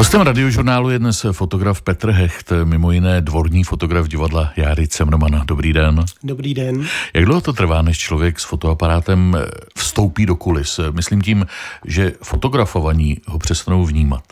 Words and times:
Hostem 0.00 0.20
radiožurnálu 0.20 0.90
je 0.90 0.98
dnes 0.98 1.26
fotograf 1.32 1.82
Petr 1.82 2.10
Hecht, 2.10 2.52
mimo 2.64 2.92
jiné 2.92 3.20
dvorní 3.20 3.64
fotograf 3.64 4.08
divadla 4.08 4.52
Járy 4.56 4.88
Cemrmana. 4.88 5.44
Dobrý 5.44 5.72
den. 5.72 6.04
Dobrý 6.22 6.54
den. 6.54 6.86
Jak 7.14 7.24
dlouho 7.24 7.40
to 7.40 7.52
trvá, 7.52 7.82
než 7.82 7.98
člověk 7.98 8.40
s 8.40 8.44
fotoaparátem 8.44 9.36
vstoupí 9.76 10.26
do 10.26 10.36
kulis? 10.36 10.80
Myslím 10.90 11.22
tím, 11.22 11.46
že 11.84 12.12
fotografovaní 12.22 13.16
ho 13.26 13.38
přestanou 13.38 13.84
vnímat. 13.84 14.22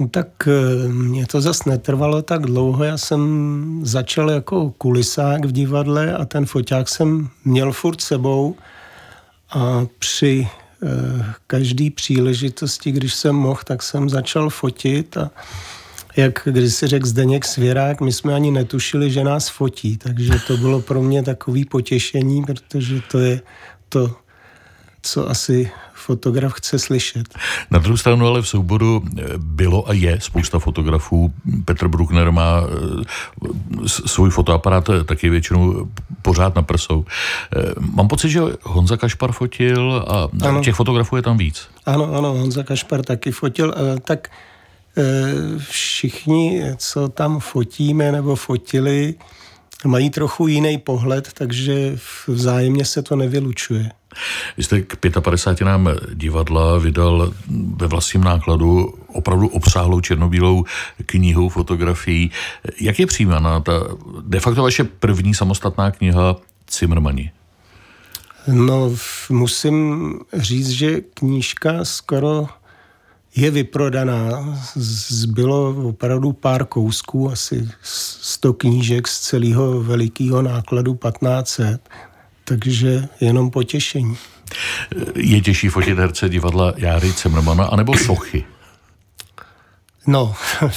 No 0.00 0.08
tak 0.08 0.28
eh, 0.48 0.88
mě 0.88 1.26
to 1.26 1.40
zase 1.40 1.70
netrvalo 1.70 2.22
tak 2.22 2.46
dlouho. 2.46 2.84
Já 2.84 2.98
jsem 2.98 3.80
začal 3.82 4.30
jako 4.30 4.70
kulisák 4.70 5.44
v 5.44 5.52
divadle 5.52 6.16
a 6.16 6.24
ten 6.24 6.46
foťák 6.46 6.88
jsem 6.88 7.28
měl 7.44 7.72
furt 7.72 8.00
sebou 8.00 8.56
a 9.50 9.86
při 9.98 10.46
Eh, 10.46 10.69
každý 11.46 11.90
příležitosti, 11.90 12.92
když 12.92 13.14
jsem 13.14 13.34
mohl, 13.34 13.60
tak 13.64 13.82
jsem 13.82 14.10
začal 14.10 14.50
fotit 14.50 15.16
a 15.16 15.30
jak 16.16 16.40
když 16.44 16.74
si 16.74 16.86
řekl 16.86 17.06
Zdeněk 17.06 17.44
Svěrák, 17.44 18.00
my 18.00 18.12
jsme 18.12 18.34
ani 18.34 18.50
netušili, 18.50 19.10
že 19.10 19.24
nás 19.24 19.48
fotí, 19.48 19.96
takže 19.96 20.32
to 20.46 20.56
bylo 20.56 20.80
pro 20.80 21.02
mě 21.02 21.22
takový 21.22 21.64
potěšení, 21.64 22.44
protože 22.44 23.00
to 23.10 23.18
je 23.18 23.40
to, 23.88 24.16
co 25.02 25.30
asi 25.30 25.70
fotograf 25.94 26.52
chce 26.52 26.78
slyšet. 26.78 27.38
Na 27.70 27.78
druhou 27.78 27.96
stranu 27.96 28.26
ale 28.26 28.42
v 28.42 28.48
souboru 28.48 29.04
eh, 29.04 29.24
bylo 29.36 29.88
a 29.88 29.92
je 29.92 30.20
spousta 30.20 30.58
fotografů. 30.58 31.32
Petr 31.64 31.88
Bruckner 31.88 32.32
má 32.32 32.62
eh, 32.62 33.88
svůj 33.88 34.30
fotoaparát 34.30 34.90
taky 35.04 35.30
většinou 35.30 35.88
pořád 36.22 36.54
na 36.54 36.62
prsou. 36.62 37.04
Eh, 37.56 37.72
mám 37.78 38.08
pocit, 38.08 38.30
že 38.30 38.40
Honza 38.62 38.96
Kašpar 38.96 39.32
fotil 39.32 40.04
a 40.08 40.28
ano. 40.46 40.64
těch 40.64 40.74
fotografů 40.74 41.16
je 41.16 41.22
tam 41.22 41.38
víc. 41.38 41.68
Ano, 41.86 42.14
ano, 42.14 42.32
Honza 42.32 42.62
Kašpar 42.62 43.02
taky 43.02 43.32
fotil. 43.32 43.74
Tak 44.04 44.28
všichni, 45.58 46.62
co 46.76 47.08
tam 47.08 47.40
fotíme 47.40 48.12
nebo 48.12 48.36
fotili, 48.36 49.14
mají 49.84 50.10
trochu 50.10 50.46
jiný 50.46 50.78
pohled, 50.78 51.32
takže 51.34 51.98
vzájemně 52.28 52.84
se 52.84 53.02
to 53.02 53.16
nevylučuje. 53.16 53.90
Vy 54.56 54.62
jste 54.62 54.82
k 54.82 54.96
55 55.20 55.66
nám 55.66 55.88
divadla 56.14 56.78
vydal 56.78 57.32
ve 57.76 57.86
vlastním 57.86 58.24
nákladu 58.24 58.94
opravdu 59.06 59.48
obsáhlou 59.48 60.00
černobílou 60.00 60.64
knihu 61.06 61.48
fotografií. 61.48 62.30
Jak 62.80 62.98
je 62.98 63.06
přijímána 63.06 63.60
ta 63.60 63.72
de 64.20 64.40
facto 64.40 64.62
vaše 64.62 64.84
první 64.84 65.34
samostatná 65.34 65.90
kniha 65.90 66.36
Cimrmani? 66.66 67.30
No, 68.46 68.92
musím 69.30 70.14
říct, 70.34 70.68
že 70.68 71.00
knížka 71.00 71.84
skoro 71.84 72.48
je 73.36 73.50
vyprodaná. 73.50 74.30
Zbylo 75.08 75.88
opravdu 75.88 76.32
pár 76.32 76.66
kousků, 76.66 77.30
asi 77.30 77.68
100 77.82 78.52
knížek 78.52 79.08
z 79.08 79.20
celého 79.20 79.82
velikého 79.82 80.42
nákladu 80.42 80.94
1500 80.94 81.88
takže 82.50 83.08
jenom 83.20 83.50
potěšení. 83.50 84.16
Je 85.14 85.40
těžší 85.40 85.68
fotit 85.68 85.98
herce 85.98 86.28
divadla 86.28 86.74
Járy 86.76 87.12
Cemrmana 87.12 87.64
anebo 87.64 87.98
sochy? 87.98 88.44
No, 90.06 90.34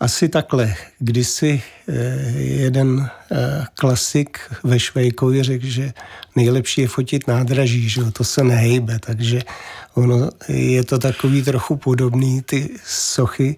asi 0.00 0.28
takhle. 0.28 0.74
Kdysi 0.98 1.62
eh, 1.88 1.94
jeden 2.36 3.10
eh, 3.32 3.64
klasik 3.74 4.38
ve 4.62 4.80
Švejkovi 4.80 5.42
řekl, 5.42 5.66
že 5.66 5.92
nejlepší 6.36 6.80
je 6.80 6.88
fotit 6.88 7.28
nádraží, 7.28 7.88
že 7.88 8.10
to 8.10 8.24
se 8.24 8.44
nehejbe, 8.44 8.98
takže 8.98 9.40
ono 9.94 10.30
je 10.48 10.84
to 10.84 10.98
takový 10.98 11.42
trochu 11.42 11.76
podobný, 11.76 12.42
ty 12.42 12.70
sochy 12.84 13.56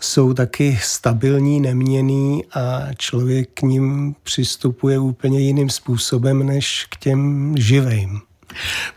jsou 0.00 0.34
taky 0.34 0.78
stabilní, 0.82 1.60
neměný 1.60 2.44
a 2.54 2.94
člověk 2.98 3.48
k 3.54 3.62
ním 3.62 4.14
přistupuje 4.22 4.98
úplně 4.98 5.40
jiným 5.40 5.70
způsobem 5.70 6.46
než 6.46 6.86
k 6.90 6.96
těm 6.96 7.54
živým. 7.58 8.20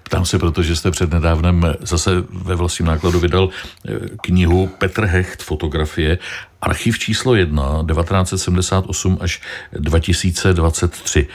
Ptám 0.03 0.25
se, 0.25 0.40
protože 0.40 0.75
jste 0.75 0.91
před 0.91 1.13
nedávnem 1.13 1.75
zase 1.80 2.12
ve 2.30 2.56
vlastním 2.56 2.88
nákladu 2.88 3.19
vydal 3.19 3.50
eh, 3.50 3.91
knihu 4.22 4.68
Petr 4.68 5.06
Hecht, 5.06 5.44
fotografie, 5.44 6.18
archiv 6.62 7.00
číslo 7.00 7.36
1, 7.36 7.84
1978 7.88 9.18
až 9.22 9.41
2023. 9.74 11.28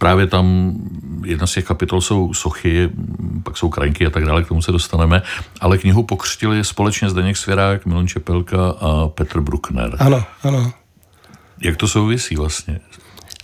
Právě 0.00 0.26
tam 0.26 0.74
jedna 1.24 1.46
z 1.46 1.52
těch 1.52 1.64
kapitol 1.64 2.00
jsou 2.00 2.34
sochy, 2.34 2.90
pak 3.42 3.56
jsou 3.56 3.68
krajinky 3.68 4.06
a 4.06 4.10
tak 4.10 4.24
dále, 4.24 4.44
k 4.44 4.48
tomu 4.48 4.62
se 4.62 4.72
dostaneme, 4.72 5.22
ale 5.60 5.78
knihu 5.78 6.02
pokřtili 6.02 6.64
společně 6.64 7.10
Zdeněk 7.10 7.36
Svěrák, 7.36 7.86
Milan 7.86 8.08
Čepelka 8.08 8.70
a 8.70 9.08
Petr 9.08 9.40
Bruckner. 9.40 9.96
Ano, 9.98 10.24
ano. 10.42 10.72
Jak 11.60 11.76
to 11.76 11.88
souvisí 11.88 12.36
vlastně? 12.36 12.80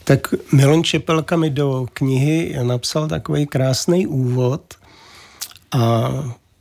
Tak 0.05 0.34
Milan 0.53 0.84
Čepelka 0.84 1.37
mi 1.37 1.50
do 1.50 1.87
knihy 1.93 2.56
napsal 2.62 3.09
takový 3.09 3.47
krásný 3.47 4.06
úvod 4.06 4.75
a 5.73 6.09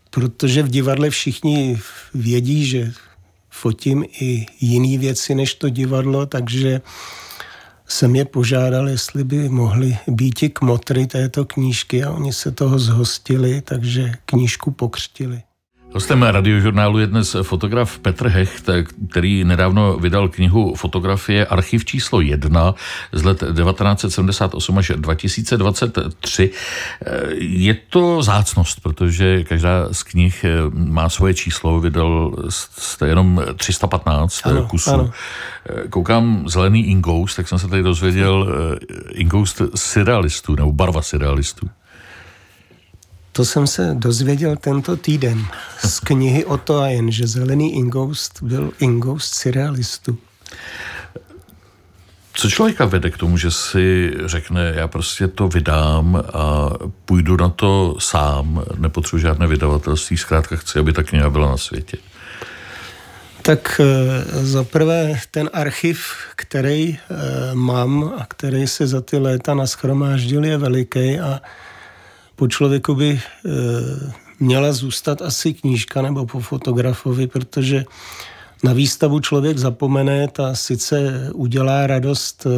protože 0.10 0.64
v 0.64 0.70
divadle 0.70 1.10
všichni 1.10 1.80
vědí, 2.14 2.66
že 2.66 2.92
fotím 3.50 4.06
i 4.22 4.46
jiné 4.60 4.98
věci 4.98 5.36
než 5.36 5.54
to 5.54 5.70
divadlo, 5.70 6.26
takže 6.26 6.82
jsem 7.88 8.16
je 8.16 8.26
požádal, 8.26 8.90
jestli 8.90 9.24
by 9.24 9.50
mohli 9.50 9.98
být 10.08 10.44
i 10.44 10.50
kmotry 10.50 11.08
této 11.08 11.46
knížky 11.46 12.04
a 12.04 12.12
oni 12.12 12.34
se 12.34 12.52
toho 12.52 12.80
zhostili, 12.80 13.62
takže 13.62 14.12
knížku 14.26 14.72
pokřtili. 14.72 15.42
Hostem 15.96 16.24
radiožurnálu 16.24 17.00
je 17.00 17.08
dnes 17.08 17.36
fotograf 17.42 18.00
Petr 18.00 18.28
Hecht, 18.28 18.70
který 19.10 19.44
nedávno 19.44 19.98
vydal 19.98 20.28
knihu 20.28 20.76
Fotografie 20.76 21.46
archiv 21.46 21.86
číslo 21.86 22.22
1 22.22 22.76
z 23.12 23.24
let 23.24 23.40
1978 23.40 24.78
až 24.78 24.92
2023. 24.96 26.52
Je 27.40 27.74
to 27.90 28.24
zácnost, 28.24 28.80
protože 28.84 29.44
každá 29.44 29.94
z 29.94 30.04
knih 30.04 30.46
má 30.74 31.10
svoje 31.10 31.34
číslo, 31.34 31.80
vydal 31.80 32.36
jste 32.50 33.08
jenom 33.08 33.42
315 33.56 34.42
ano, 34.46 34.68
kusů. 34.68 34.92
Ano. 34.92 35.12
Koukám 35.90 36.50
Zelený 36.50 36.88
Ingoust, 36.88 37.36
tak 37.36 37.48
jsem 37.48 37.60
se 37.60 37.68
tady 37.68 37.84
dozvěděl 37.84 38.48
Ingoust 39.12 39.62
surrealistů, 39.76 40.56
nebo 40.56 40.72
barva 40.72 41.02
surrealistů. 41.02 41.70
To 43.36 43.46
jsem 43.46 43.68
se 43.68 43.92
dozvěděl 43.94 44.56
tento 44.56 44.98
týden 44.98 45.46
z 45.86 46.00
knihy 46.00 46.46
o 46.46 46.58
to 46.58 46.80
a 46.80 46.88
jen, 46.88 47.12
že 47.12 47.28
Zelený 47.28 47.76
Ingoust 47.76 48.44
byl 48.44 48.72
Ingoust 48.80 49.36
surrealistů. 49.36 50.18
Co 52.34 52.50
člověka 52.50 52.86
vede 52.86 53.10
k 53.10 53.18
tomu, 53.18 53.38
že 53.38 53.52
si 53.52 54.14
řekne, 54.26 54.74
já 54.76 54.88
prostě 54.88 55.28
to 55.28 55.48
vydám 55.48 56.24
a 56.34 56.70
půjdu 57.06 57.38
na 57.38 57.50
to 57.50 57.96
sám, 58.00 58.64
nepotřebuji 58.78 59.22
žádné 59.22 59.48
vydavatelství, 59.48 60.18
zkrátka 60.18 60.56
chci, 60.56 60.80
aby 60.80 60.94
ta 60.94 61.04
kniha 61.04 61.30
byla 61.30 61.50
na 61.50 61.58
světě? 61.58 61.98
Tak 63.42 63.82
eh, 63.84 64.46
za 64.46 64.64
prvé 64.64 65.20
ten 65.32 65.50
archiv, 65.54 66.14
který 66.36 66.98
eh, 66.98 67.16
mám 67.54 68.14
a 68.18 68.26
který 68.26 68.68
se 68.68 68.88
za 68.88 69.02
ty 69.02 69.18
léta 69.18 69.54
naschromáždil, 69.54 70.46
je 70.46 70.58
veliký 70.58 71.20
a 71.20 71.42
po 72.36 72.48
člověku 72.48 72.96
by 72.96 73.10
e, 73.10 73.20
měla 74.40 74.74
zůstat 74.74 75.22
asi 75.22 75.54
knížka 75.54 76.02
nebo 76.02 76.26
po 76.26 76.40
fotografovi, 76.40 77.28
protože 77.28 77.86
na 78.64 78.74
výstavu 78.74 79.20
člověk 79.20 79.58
zapomene, 79.58 80.28
ta 80.28 80.56
sice 80.56 81.30
udělá 81.34 81.88
radost 81.88 82.46
e, 82.46 82.50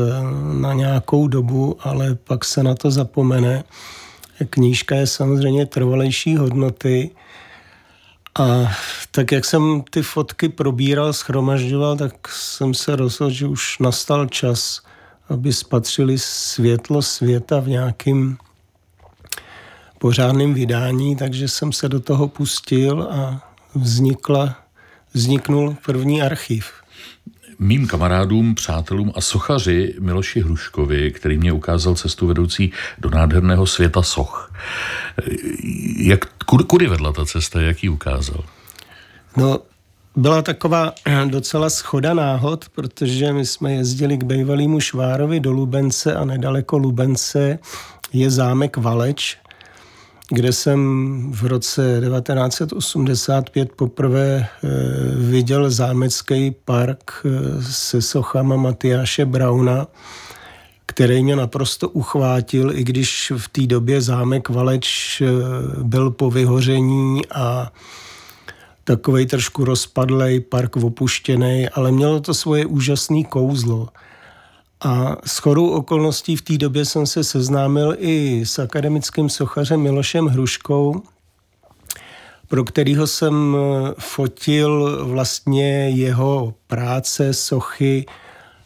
na 0.59 0.73
nějakou 0.73 1.27
dobu, 1.27 1.77
ale 1.79 2.15
pak 2.15 2.45
se 2.45 2.63
na 2.63 2.75
to 2.75 2.91
zapomene. 2.91 3.63
Knížka 4.49 4.95
je 4.95 5.07
samozřejmě 5.07 5.65
trvalejší 5.65 6.37
hodnoty 6.37 7.11
a 8.39 8.71
tak 9.11 9.31
jak 9.31 9.45
jsem 9.45 9.83
ty 9.89 10.01
fotky 10.01 10.49
probíral, 10.49 11.13
schromažďoval, 11.13 11.97
tak 11.97 12.27
jsem 12.27 12.73
se 12.73 12.95
rozhodl, 12.95 13.33
že 13.33 13.47
už 13.47 13.79
nastal 13.79 14.25
čas, 14.25 14.81
aby 15.29 15.53
spatřili 15.53 16.17
světlo 16.19 17.01
světa 17.01 17.59
v 17.59 17.67
nějakým 17.67 18.37
pořádném 19.97 20.53
vydání, 20.53 21.15
takže 21.15 21.47
jsem 21.47 21.71
se 21.71 21.89
do 21.89 21.99
toho 21.99 22.27
pustil 22.27 23.07
a 23.11 23.41
vznikla, 23.75 24.55
vzniknul 25.13 25.75
první 25.85 26.21
archiv. 26.21 26.71
Mým 27.59 27.87
kamarádům, 27.87 28.55
přátelům 28.55 29.11
a 29.15 29.21
sochaři 29.21 29.95
Miloši 29.99 30.41
Hruškovi, 30.41 31.11
který 31.11 31.37
mě 31.37 31.51
ukázal 31.51 31.95
cestu 31.95 32.27
vedoucí 32.27 32.71
do 32.97 33.09
nádherného 33.09 33.65
světa 33.65 34.01
soch. 34.03 34.53
Jak, 35.97 36.25
kudy 36.67 36.87
vedla 36.87 37.13
ta 37.13 37.25
cesta, 37.25 37.61
jak 37.61 37.83
ji 37.83 37.89
ukázal? 37.89 38.43
No, 39.37 39.59
byla 40.15 40.41
taková 40.41 40.93
docela 41.25 41.69
schoda 41.69 42.13
náhod, 42.13 42.65
protože 42.69 43.33
my 43.33 43.45
jsme 43.45 43.73
jezdili 43.73 44.17
k 44.17 44.23
bývalému 44.23 44.79
Švárovi 44.79 45.39
do 45.39 45.51
Lubence 45.51 46.15
a 46.15 46.25
nedaleko 46.25 46.77
Lubence 46.77 47.59
je 48.13 48.31
zámek 48.31 48.77
Valeč 48.77 49.37
kde 50.31 50.53
jsem 50.53 51.31
v 51.31 51.43
roce 51.43 52.01
1985 52.09 53.71
poprvé 53.71 54.47
eh, 54.47 54.67
viděl 55.15 55.71
zámecký 55.71 56.51
park 56.65 57.11
eh, 57.25 57.63
se 57.63 58.01
sochama 58.01 58.55
Matyáše 58.55 59.25
Brauna, 59.25 59.87
který 60.85 61.23
mě 61.23 61.35
naprosto 61.35 61.89
uchvátil, 61.89 62.71
i 62.75 62.83
když 62.83 63.31
v 63.37 63.47
té 63.47 63.67
době 63.67 64.01
zámek 64.01 64.49
Valeč 64.49 65.21
eh, 65.21 65.27
byl 65.83 66.11
po 66.11 66.31
vyhoření 66.31 67.21
a 67.31 67.71
takovej 68.83 69.25
trošku 69.25 69.65
rozpadlej, 69.65 70.39
park 70.39 70.75
opuštěný, 70.75 71.69
ale 71.69 71.91
mělo 71.91 72.19
to 72.19 72.33
svoje 72.33 72.65
úžasné 72.65 73.23
kouzlo. 73.23 73.89
A 74.81 75.15
s 75.25 75.37
chodou 75.37 75.69
okolností 75.69 76.35
v 76.35 76.41
té 76.41 76.57
době 76.57 76.85
jsem 76.85 77.05
se 77.05 77.23
seznámil 77.23 77.95
i 77.97 78.45
s 78.45 78.59
akademickým 78.59 79.29
sochařem 79.29 79.81
Milošem 79.81 80.25
Hruškou, 80.25 81.01
pro 82.47 82.63
kterého 82.63 83.07
jsem 83.07 83.57
eh, 83.57 83.93
fotil 83.99 85.05
vlastně 85.05 85.89
jeho 85.89 86.53
práce, 86.67 87.33
sochy. 87.33 88.05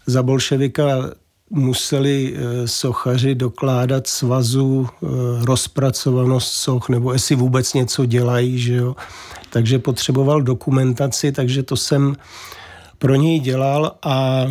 Za 0.06 0.24
bolševika 0.24 0.86
museli 1.50 2.34
eh, 2.36 2.68
sochaři 2.68 3.36
dokládat 3.36 4.08
svazu 4.08 4.88
eh, 4.90 5.08
rozpracovanost 5.46 6.52
soch, 6.52 6.90
nebo 6.90 7.14
jestli 7.14 7.36
vůbec 7.36 7.74
něco 7.74 8.06
dělají, 8.06 8.60
že 8.60 8.76
jo. 8.76 8.96
Takže 9.50 9.80
potřeboval 9.80 10.42
dokumentaci, 10.42 11.32
takže 11.32 11.64
to 11.64 11.76
jsem 11.76 12.16
pro 12.98 13.16
něj 13.16 13.40
dělal 13.40 13.96
a 14.04 14.46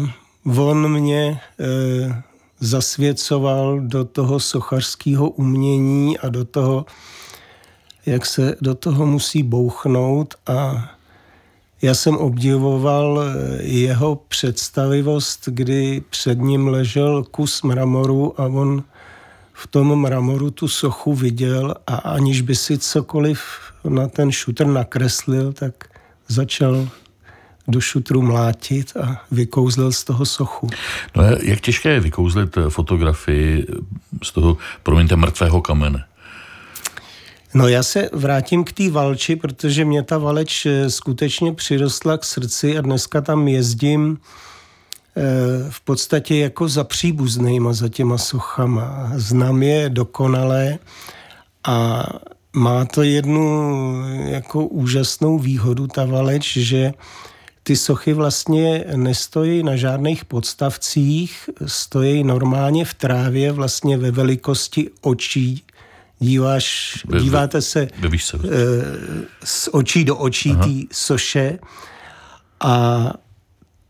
on 0.44 0.92
mě 0.92 1.40
e, 1.60 2.22
zasvěcoval 2.60 3.80
do 3.80 4.04
toho 4.04 4.40
sochařského 4.40 5.30
umění 5.30 6.18
a 6.18 6.28
do 6.28 6.44
toho, 6.44 6.86
jak 8.06 8.26
se 8.26 8.56
do 8.60 8.74
toho 8.74 9.06
musí 9.06 9.42
bouchnout 9.42 10.34
a 10.46 10.90
já 11.82 11.94
jsem 11.94 12.16
obdivoval 12.16 13.22
eh, 13.22 13.62
jeho 13.62 14.16
představivost, 14.28 15.48
kdy 15.48 16.02
před 16.10 16.38
ním 16.38 16.68
ležel 16.68 17.24
kus 17.24 17.62
mramoru 17.62 18.40
a 18.40 18.44
on 18.44 18.84
v 19.52 19.66
tom 19.66 20.00
mramoru 20.00 20.50
tu 20.50 20.68
sochu 20.68 21.14
viděl 21.14 21.74
a 21.86 21.94
aniž 21.94 22.40
by 22.40 22.54
si 22.56 22.78
cokoliv 22.78 23.40
na 23.88 24.08
ten 24.08 24.32
šutr 24.32 24.66
nakreslil, 24.66 25.52
tak 25.52 25.74
začal 26.28 26.88
do 27.70 27.80
šutru 27.80 28.22
mlátit 28.22 28.96
a 28.96 29.22
vykouzlil 29.30 29.92
z 29.92 30.04
toho 30.04 30.26
sochu. 30.26 30.70
No 31.16 31.22
jak 31.42 31.60
těžké 31.60 31.88
je 31.88 32.00
vykouzlit 32.00 32.58
fotografii 32.68 33.66
z 34.22 34.32
toho, 34.32 34.56
promiňte, 34.82 35.16
mrtvého 35.16 35.60
kamene? 35.60 36.04
No 37.54 37.68
já 37.68 37.82
se 37.82 38.10
vrátím 38.12 38.64
k 38.64 38.72
té 38.72 38.90
Valči, 38.90 39.36
protože 39.36 39.84
mě 39.84 40.02
ta 40.02 40.18
Valeč 40.18 40.66
eh, 40.66 40.90
skutečně 40.90 41.52
přirostla 41.52 42.18
k 42.18 42.24
srdci 42.24 42.78
a 42.78 42.80
dneska 42.80 43.20
tam 43.20 43.48
jezdím 43.48 44.18
eh, 45.16 45.22
v 45.70 45.80
podstatě 45.80 46.36
jako 46.36 46.68
za 46.68 46.84
příbuznýma, 46.84 47.72
za 47.72 47.88
těma 47.88 48.18
sochama. 48.18 49.12
Znám 49.14 49.62
je 49.62 49.88
dokonale 49.88 50.78
a 51.64 52.06
má 52.52 52.84
to 52.84 53.02
jednu 53.02 54.02
jako 54.26 54.66
úžasnou 54.66 55.38
výhodu 55.38 55.86
ta 55.86 56.04
Valeč, 56.04 56.56
že 56.56 56.92
ty 57.62 57.76
sochy 57.76 58.12
vlastně 58.12 58.84
nestojí 58.96 59.62
na 59.62 59.76
žádných 59.76 60.24
podstavcích, 60.24 61.50
stojí 61.66 62.24
normálně 62.24 62.84
v 62.84 62.94
trávě 62.94 63.52
vlastně 63.52 63.98
ve 63.98 64.10
velikosti 64.10 64.90
očí. 65.00 65.64
Díváš, 66.18 66.98
ve, 67.08 67.20
díváte 67.20 67.62
se 67.62 67.88
ve 67.98 68.08
výšce. 68.08 68.38
Eh, 68.44 68.48
z 69.44 69.68
očí 69.72 70.04
do 70.04 70.16
očí 70.16 70.56
té 70.56 70.94
soše 70.94 71.58
a 72.60 73.04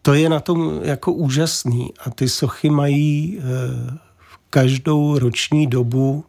to 0.02 0.14
je 0.14 0.28
na 0.28 0.40
tom 0.40 0.80
jako 0.82 1.12
úžasný. 1.12 1.90
A 2.06 2.10
ty 2.10 2.28
sochy 2.28 2.70
mají 2.70 3.38
eh, 3.38 3.42
v 4.16 4.38
každou 4.50 5.18
roční 5.18 5.66
dobu 5.66 6.24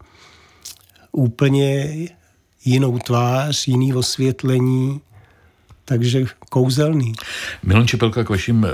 úplně 1.11 1.89
jinou 2.65 2.99
tvář, 2.99 3.67
jiný 3.67 3.93
osvětlení 3.93 5.01
takže 5.91 6.25
kouzelný. 6.49 7.13
Milan 7.63 7.87
Čepelka 7.87 8.23
k 8.23 8.29
vašim 8.29 8.63
eh, 8.63 8.71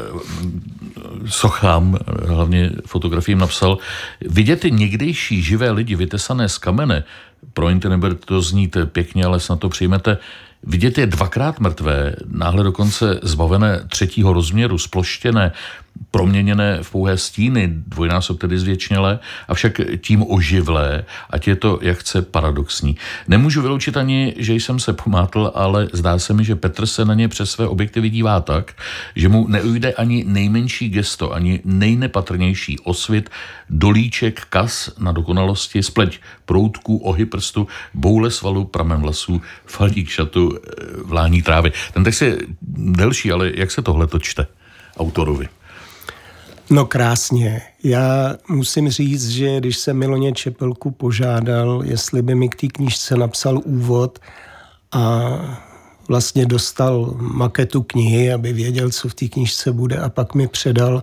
sochám, 1.26 1.98
hlavně 2.26 2.72
fotografiím 2.86 3.38
napsal, 3.38 3.78
vidět 4.22 4.60
ty 4.60 4.72
někdejší 4.72 5.42
živé 5.42 5.72
lidi 5.72 5.96
vytesané 5.96 6.50
z 6.50 6.58
kamene, 6.58 7.04
promiňte, 7.54 7.90
neberte 7.90 8.26
to 8.26 8.42
znít 8.42 8.78
pěkně, 8.86 9.26
ale 9.26 9.40
snad 9.40 9.60
to 9.60 9.70
přijmete, 9.70 10.18
Vidět 10.64 10.98
je 10.98 11.06
dvakrát 11.06 11.60
mrtvé, 11.60 12.16
náhle 12.26 12.64
dokonce 12.64 13.20
zbavené 13.24 13.86
třetího 13.90 14.34
rozměru, 14.34 14.78
sploštěné, 14.78 15.52
proměněné 16.12 16.80
v 16.82 16.92
pouhé 16.92 17.18
stíny, 17.18 17.68
dvojnásob 17.68 18.40
tedy 18.40 18.60
zvětšnělé, 18.60 19.20
avšak 19.48 19.82
tím 20.02 20.24
oživlé, 20.28 21.06
ať 21.30 21.48
je 21.48 21.56
to, 21.56 21.80
jak 21.82 21.98
chce, 21.98 22.22
paradoxní. 22.22 22.98
Nemůžu 23.28 23.62
vyloučit 23.62 23.98
ani, 23.98 24.34
že 24.38 24.54
jsem 24.54 24.80
se 24.80 24.94
pomátl, 24.94 25.52
ale 25.56 25.88
zdá 25.94 26.20
se 26.20 26.34
mi, 26.34 26.44
že 26.44 26.56
Petr 26.56 26.86
se 26.86 27.06
na 27.06 27.14
ně 27.14 27.28
přes 27.28 27.52
své 27.52 27.68
objektivy 27.68 28.10
dívá 28.10 28.40
tak, 28.42 28.74
že 29.16 29.30
mu 29.30 29.48
neujde 29.48 29.94
ani 29.94 30.24
nejmenší 30.28 30.90
gesto, 30.90 31.34
ani 31.34 31.62
nejnepatrnější 31.66 32.80
osvit, 32.80 33.30
dolíček, 33.70 34.42
kas 34.50 34.90
na 35.00 35.12
dokonalosti, 35.12 35.84
spleť 35.84 36.20
proutku, 36.46 36.98
ohy 36.98 37.26
prstu, 37.26 37.68
boule 37.94 38.32
svalu, 38.32 38.66
pramen 38.66 39.02
vlasů, 39.02 39.42
falík 39.66 40.10
šatu, 40.10 40.56
eh, 40.56 40.60
vlání 41.06 41.42
trávy. 41.42 41.72
Ten 41.94 42.04
text 42.04 42.22
je 42.22 42.38
delší, 42.78 43.32
ale 43.32 43.52
jak 43.56 43.72
se 43.72 43.82
tohle 43.82 44.08
to 44.08 44.20
čte 44.20 44.48
autorovi? 44.98 45.57
No 46.70 46.86
krásně. 46.86 47.62
Já 47.84 48.36
musím 48.50 48.90
říct, 48.90 49.30
že 49.30 49.58
když 49.58 49.78
jsem 49.78 49.98
Miloně 49.98 50.32
Čepelku 50.32 50.92
požádal, 50.92 51.82
jestli 51.86 52.22
by 52.22 52.36
mi 52.36 52.50
k 52.50 52.56
té 52.56 52.68
knížce 52.68 53.18
napsal 53.18 53.62
úvod 53.64 54.20
a 54.92 55.30
vlastně 56.08 56.46
dostal 56.46 57.16
maketu 57.18 57.84
knihy, 57.84 58.34
aby 58.34 58.54
věděl, 58.54 58.90
co 58.90 59.10
v 59.10 59.14
té 59.14 59.28
knížce 59.28 59.72
bude 59.72 59.98
a 59.98 60.10
pak 60.10 60.36
mi 60.36 60.48
předal 60.48 61.02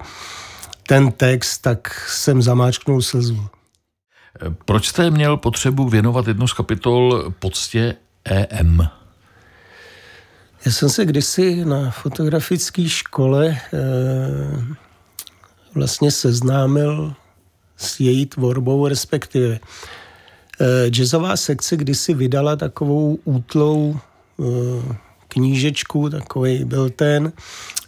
ten 0.87 1.13
text, 1.13 1.59
tak 1.59 2.09
jsem 2.09 2.43
zamáčknul 2.43 3.03
slzu. 3.03 3.47
Proč 4.65 4.89
jste 4.89 5.11
měl 5.11 5.37
potřebu 5.37 5.89
věnovat 5.89 6.29
jednu 6.29 6.47
z 6.49 6.53
kapitol 6.53 7.33
poctě 7.39 7.95
EM? 8.25 8.89
Já 10.67 10.73
jsem 10.73 10.89
se 10.89 11.05
kdysi 11.05 11.65
na 11.65 11.91
fotografické 11.91 12.89
škole 12.89 13.47
e, 13.47 13.59
vlastně 15.75 16.11
seznámil 16.11 17.15
s 17.77 18.01
její 18.01 18.27
tvorbou, 18.27 18.89
respektive 18.89 19.59
e, 20.61 20.87
jazzová 20.91 21.37
sekce 21.37 21.77
kdysi 21.77 22.15
vydala 22.15 22.57
takovou 22.57 23.19
útlou 23.25 23.97
e, 23.97 24.45
knížečku, 25.29 26.11
takový 26.11 26.65
byl 26.65 26.91
ten, 26.91 27.33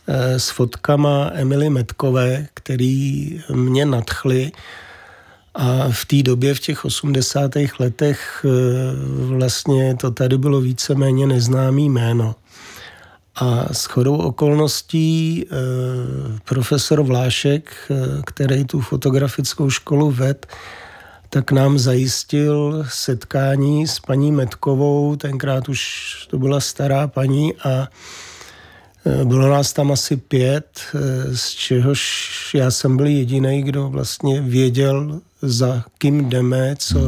e, 0.06 0.38
s 0.40 0.50
fotkama 0.50 1.30
Emily 1.34 1.70
Metkové, 1.70 2.46
který 2.54 3.40
mě 3.52 3.86
nadchly. 3.86 4.52
A 5.54 5.88
v 5.90 6.04
té 6.04 6.22
době, 6.22 6.54
v 6.54 6.60
těch 6.60 6.84
80. 6.84 7.50
letech, 7.78 8.46
vlastně 9.16 9.96
to 9.96 10.10
tady 10.10 10.38
bylo 10.38 10.60
víceméně 10.60 11.26
neznámý 11.26 11.88
jméno. 11.88 12.34
A 13.36 13.74
s 13.74 13.84
chodou 13.84 14.16
okolností 14.16 15.44
e, 15.44 15.46
profesor 16.44 17.02
Vlášek, 17.02 17.70
e, 17.90 17.94
který 18.26 18.64
tu 18.64 18.80
fotografickou 18.80 19.70
školu 19.70 20.10
ved, 20.10 20.46
tak 21.30 21.52
nám 21.52 21.78
zajistil 21.78 22.84
setkání 22.88 23.86
s 23.86 24.00
paní 24.00 24.32
Metkovou, 24.32 25.16
tenkrát 25.16 25.68
už 25.68 26.02
to 26.30 26.38
byla 26.38 26.60
stará 26.60 27.08
paní 27.08 27.54
a 27.54 27.88
e, 29.06 29.24
bylo 29.24 29.48
nás 29.48 29.72
tam 29.72 29.92
asi 29.92 30.16
pět, 30.16 30.80
z 31.32 31.50
čehož 31.50 32.54
já 32.54 32.70
jsem 32.70 32.96
byl 32.96 33.06
jediný, 33.06 33.62
kdo 33.62 33.88
vlastně 33.88 34.40
věděl, 34.40 35.20
za 35.42 35.84
kým 35.98 36.28
jdeme, 36.28 36.74
co 36.78 36.98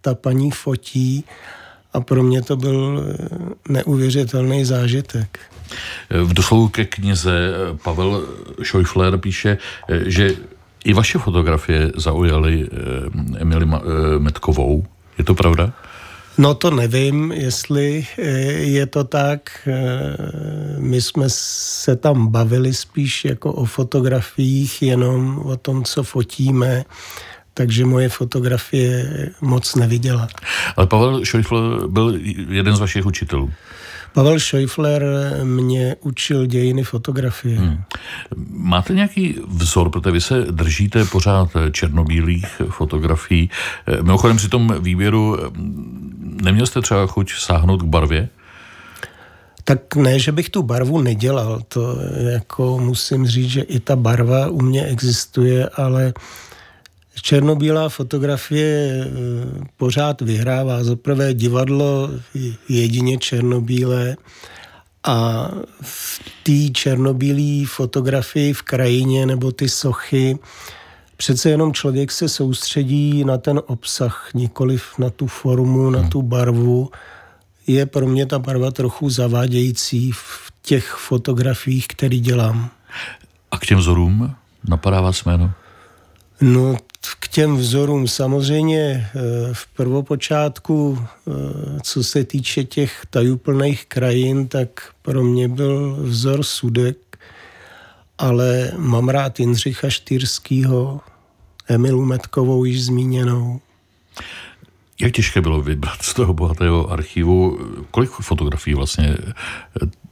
ta 0.00 0.14
paní 0.14 0.50
fotí 0.50 1.24
a 1.92 2.00
pro 2.00 2.22
mě 2.22 2.42
to 2.42 2.56
byl 2.56 3.04
neuvěřitelný 3.68 4.64
zážitek. 4.64 5.38
V 6.10 6.32
doslovu 6.32 6.68
ke 6.68 6.84
knize 6.84 7.30
eh, 7.30 7.76
Pavel 7.82 8.22
Schäufler 8.62 9.18
píše, 9.18 9.58
eh, 9.88 10.10
že 10.10 10.34
i 10.84 10.92
vaše 10.92 11.18
fotografie 11.18 11.92
zaujaly 11.96 12.62
eh, 12.62 13.42
Emily 13.42 13.66
Metkovou. 14.18 14.86
Je 15.18 15.24
to 15.24 15.34
pravda? 15.34 15.72
No 16.38 16.54
to 16.54 16.70
nevím, 16.70 17.32
jestli 17.32 18.06
je 18.60 18.86
to 18.86 19.04
tak. 19.04 19.68
My 20.78 21.00
jsme 21.00 21.24
se 21.28 21.96
tam 21.96 22.28
bavili 22.28 22.74
spíš 22.74 23.24
jako 23.24 23.52
o 23.52 23.64
fotografiích, 23.64 24.82
jenom 24.82 25.38
o 25.38 25.56
tom, 25.56 25.84
co 25.84 26.02
fotíme. 26.02 26.84
takže 27.56 27.84
moje 27.84 28.08
fotografie 28.08 29.08
moc 29.40 29.74
neviděla. 29.74 30.28
Ale 30.76 30.86
Pavel 30.86 31.24
Schäufler 31.24 31.88
byl 31.88 32.18
jeden 32.48 32.76
z 32.76 32.80
vašich 32.80 33.06
učitelů. 33.06 33.52
Pavel 34.16 34.38
Schäufler 34.38 35.02
mě 35.44 35.96
učil 36.00 36.46
dějiny 36.46 36.82
fotografie. 36.82 37.58
Hmm. 37.58 37.82
Máte 38.50 38.94
nějaký 38.94 39.34
vzor, 39.48 39.90
protože 39.90 40.12
vy 40.12 40.20
se 40.20 40.40
držíte 40.50 41.04
pořád 41.04 41.48
černobílých 41.72 42.46
fotografií. 42.70 43.50
Mimochodem 44.02 44.36
při 44.36 44.48
tom 44.48 44.74
výběru 44.80 45.36
neměl 46.42 46.66
jste 46.66 46.80
třeba 46.80 47.06
chuť 47.06 47.32
sáhnout 47.32 47.82
k 47.82 47.86
barvě? 47.86 48.28
Tak 49.64 49.96
ne, 49.96 50.18
že 50.18 50.32
bych 50.32 50.50
tu 50.50 50.62
barvu 50.62 51.00
nedělal, 51.00 51.60
to 51.68 51.96
jako 52.32 52.78
musím 52.78 53.26
říct, 53.26 53.50
že 53.50 53.60
i 53.60 53.80
ta 53.80 53.96
barva 53.96 54.48
u 54.48 54.60
mě 54.60 54.84
existuje, 54.84 55.68
ale 55.68 56.12
černobílá 57.22 57.88
fotografie 57.88 59.04
eh, 59.04 59.10
pořád 59.76 60.20
vyhrává. 60.20 60.84
Za 60.84 60.96
prvé 60.96 61.34
divadlo 61.34 62.10
jedině 62.68 63.18
černobílé 63.18 64.16
a 65.04 65.48
v 65.82 66.20
té 66.42 66.72
černobílé 66.72 67.66
fotografii 67.66 68.52
v 68.52 68.62
krajině 68.62 69.26
nebo 69.26 69.52
ty 69.52 69.68
sochy 69.68 70.38
přece 71.16 71.50
jenom 71.50 71.72
člověk 71.72 72.12
se 72.12 72.28
soustředí 72.28 73.24
na 73.24 73.38
ten 73.38 73.60
obsah, 73.66 74.28
nikoliv 74.34 74.98
na 74.98 75.10
tu 75.10 75.26
formu, 75.26 75.90
na 75.90 76.08
tu 76.08 76.22
barvu. 76.22 76.90
Je 77.66 77.86
pro 77.86 78.06
mě 78.06 78.26
ta 78.26 78.38
barva 78.38 78.70
trochu 78.70 79.10
zavádějící 79.10 80.12
v 80.12 80.52
těch 80.62 80.86
fotografiích, 80.86 81.88
které 81.88 82.18
dělám. 82.18 82.70
A 83.50 83.58
k 83.58 83.66
těm 83.66 83.78
vzorům 83.78 84.34
napadá 84.68 85.00
vás 85.00 85.24
jméno? 85.24 85.52
No, 86.40 86.76
k 87.20 87.28
těm 87.28 87.56
vzorům 87.56 88.08
samozřejmě 88.08 88.80
eh, 88.80 89.20
v 89.52 89.66
prvopočátku, 89.66 90.98
eh, 91.00 91.32
co 91.82 92.04
se 92.04 92.24
týče 92.24 92.64
těch 92.64 93.06
tajuplných 93.10 93.86
krajin, 93.86 94.48
tak 94.48 94.68
pro 95.02 95.24
mě 95.24 95.48
byl 95.48 95.96
vzor 96.00 96.42
Sudek, 96.42 97.18
ale 98.18 98.72
mám 98.76 99.08
rád 99.08 99.40
Jindřicha 99.40 99.90
Štýrskýho, 99.90 101.00
Emilu 101.68 102.04
Metkovou 102.04 102.64
již 102.64 102.84
zmíněnou. 102.84 103.60
Jak 105.00 105.12
těžké 105.12 105.40
bylo 105.40 105.62
vybrat 105.62 106.02
z 106.02 106.14
toho 106.14 106.34
bohatého 106.34 106.90
archivu? 106.90 107.58
Kolik 107.90 108.10
fotografií 108.10 108.74
vlastně 108.74 109.16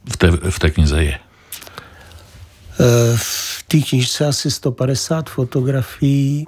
v 0.09 0.17
té, 0.17 0.31
v 0.31 0.59
té 0.59 0.71
knize 0.71 1.03
je? 1.03 1.19
Eh, 2.79 3.17
v 3.17 3.63
té 3.67 3.79
knižce 3.79 4.25
asi 4.25 4.51
150 4.51 5.29
fotografií. 5.29 6.47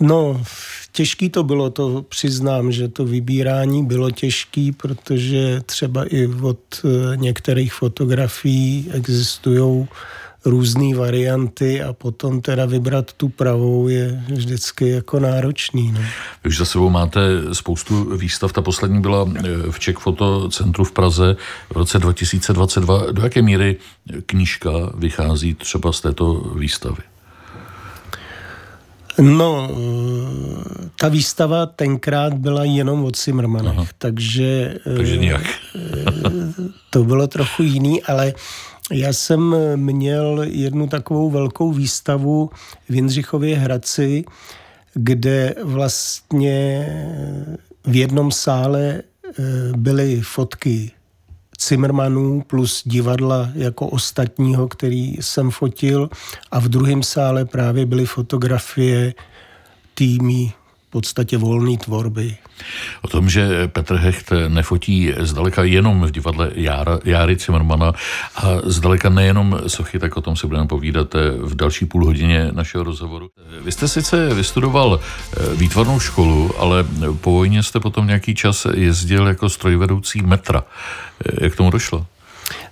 No, 0.00 0.42
těžký 0.92 1.30
to 1.30 1.42
bylo, 1.42 1.70
to 1.70 2.02
přiznám, 2.02 2.72
že 2.72 2.88
to 2.88 3.04
vybírání 3.04 3.86
bylo 3.86 4.10
těžký, 4.10 4.72
protože 4.72 5.60
třeba 5.66 6.04
i 6.04 6.26
od 6.26 6.58
eh, 6.84 7.16
některých 7.16 7.72
fotografií 7.74 8.90
existují 8.92 9.88
různé 10.44 10.94
varianty 10.94 11.82
a 11.82 11.92
potom 11.92 12.40
teda 12.40 12.66
vybrat 12.66 13.12
tu 13.12 13.28
pravou 13.28 13.88
je 13.88 14.24
vždycky 14.28 14.88
jako 14.88 15.20
náročný. 15.20 15.92
No. 15.92 16.00
Vy 16.44 16.48
už 16.48 16.58
za 16.58 16.64
sebou 16.64 16.90
máte 16.90 17.20
spoustu 17.52 18.16
výstav. 18.16 18.52
Ta 18.52 18.62
poslední 18.62 19.00
byla 19.00 19.26
eh, 19.34 19.42
v 19.70 19.78
Czech 19.78 19.96
Foto 19.96 20.48
Centru 20.48 20.84
v 20.84 20.92
Praze 20.92 21.36
v 21.70 21.76
roce 21.76 21.98
2022. 21.98 23.12
Do 23.12 23.22
jaké 23.22 23.42
míry 23.42 23.76
knížka 24.26 24.70
vychází 24.94 25.54
třeba 25.54 25.92
z 25.92 26.00
této 26.00 26.34
výstavy? 26.34 27.02
No, 29.18 29.68
eh, 29.70 30.88
ta 31.00 31.08
výstava 31.08 31.66
tenkrát 31.66 32.34
byla 32.34 32.64
jenom 32.64 33.04
od 33.04 33.18
Zimmermanech, 33.18 33.92
takže... 33.98 34.78
Takže 34.96 35.16
nějak. 35.16 35.42
Eh, 35.76 35.92
to 36.90 37.04
bylo 37.04 37.26
trochu 37.26 37.62
jiný, 37.62 38.02
ale 38.02 38.32
já 38.90 39.12
jsem 39.12 39.56
měl 39.76 40.42
jednu 40.42 40.86
takovou 40.86 41.30
velkou 41.30 41.72
výstavu 41.72 42.50
v 42.88 42.94
Jindřichově 42.94 43.56
Hradci, 43.56 44.24
kde 44.94 45.54
vlastně 45.62 46.88
v 47.84 47.96
jednom 47.96 48.30
sále 48.30 49.02
eh, 49.02 49.42
byly 49.76 50.20
fotky 50.20 50.90
Zimmermanů 51.68 52.42
plus 52.46 52.82
divadla 52.86 53.48
jako 53.54 53.86
ostatního, 53.86 54.68
který 54.68 55.16
jsem 55.20 55.50
fotil 55.50 56.10
a 56.50 56.60
v 56.60 56.68
druhém 56.68 57.02
sále 57.02 57.44
právě 57.44 57.86
byly 57.86 58.06
fotografie 58.06 59.14
týmy 59.94 60.52
podstatě 60.92 61.38
volné 61.38 61.76
tvorby. 61.76 62.36
O 63.02 63.08
tom, 63.08 63.30
že 63.30 63.68
Petr 63.68 63.96
Hecht 63.96 64.32
nefotí 64.48 65.12
zdaleka 65.18 65.62
jenom 65.62 66.02
v 66.02 66.10
divadle 66.10 66.50
Jára, 66.54 66.98
Járy 67.04 67.36
Cimrmana 67.36 67.92
a 68.36 68.46
zdaleka 68.64 69.08
nejenom 69.08 69.60
sochy, 69.66 69.98
tak 69.98 70.16
o 70.16 70.20
tom 70.20 70.36
si 70.36 70.46
budeme 70.46 70.66
povídat 70.66 71.14
v 71.38 71.54
další 71.54 71.86
půl 71.86 72.04
hodině 72.04 72.48
našeho 72.52 72.84
rozhovoru. 72.84 73.28
Vy 73.64 73.72
jste 73.72 73.88
sice 73.88 74.34
vystudoval 74.34 75.00
eh, 75.00 75.56
výtvarnou 75.56 76.00
školu, 76.00 76.50
ale 76.58 76.84
po 77.20 77.30
vojně 77.32 77.62
jste 77.62 77.80
potom 77.80 78.06
nějaký 78.06 78.34
čas 78.34 78.66
jezdil 78.74 79.26
jako 79.26 79.48
strojvedoucí 79.48 80.22
metra. 80.22 80.64
Eh, 81.26 81.44
jak 81.44 81.56
tomu 81.56 81.70
došlo? 81.70 82.06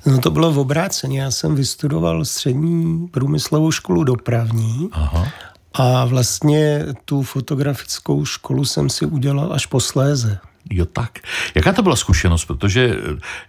No 0.07 0.19
to 0.19 0.31
bylo 0.31 0.53
v 0.53 0.59
obráceně. 0.59 1.21
Já 1.21 1.31
jsem 1.31 1.55
vystudoval 1.55 2.25
střední 2.25 3.09
průmyslovou 3.09 3.71
školu 3.71 4.05
dopravní 4.05 4.89
Aha. 4.93 5.29
A 5.75 6.05
vlastně 6.05 6.87
tu 7.05 7.23
fotografickou 7.23 8.25
školu 8.25 8.65
jsem 8.65 8.91
si 8.91 9.07
udělal 9.07 9.53
až 9.53 9.67
posléze. 9.67 10.39
Jo 10.71 10.85
tak. 10.85 11.19
Jaká 11.55 11.73
to 11.73 11.83
byla 11.83 11.97
zkušenost? 11.97 12.45
Protože 12.45 12.97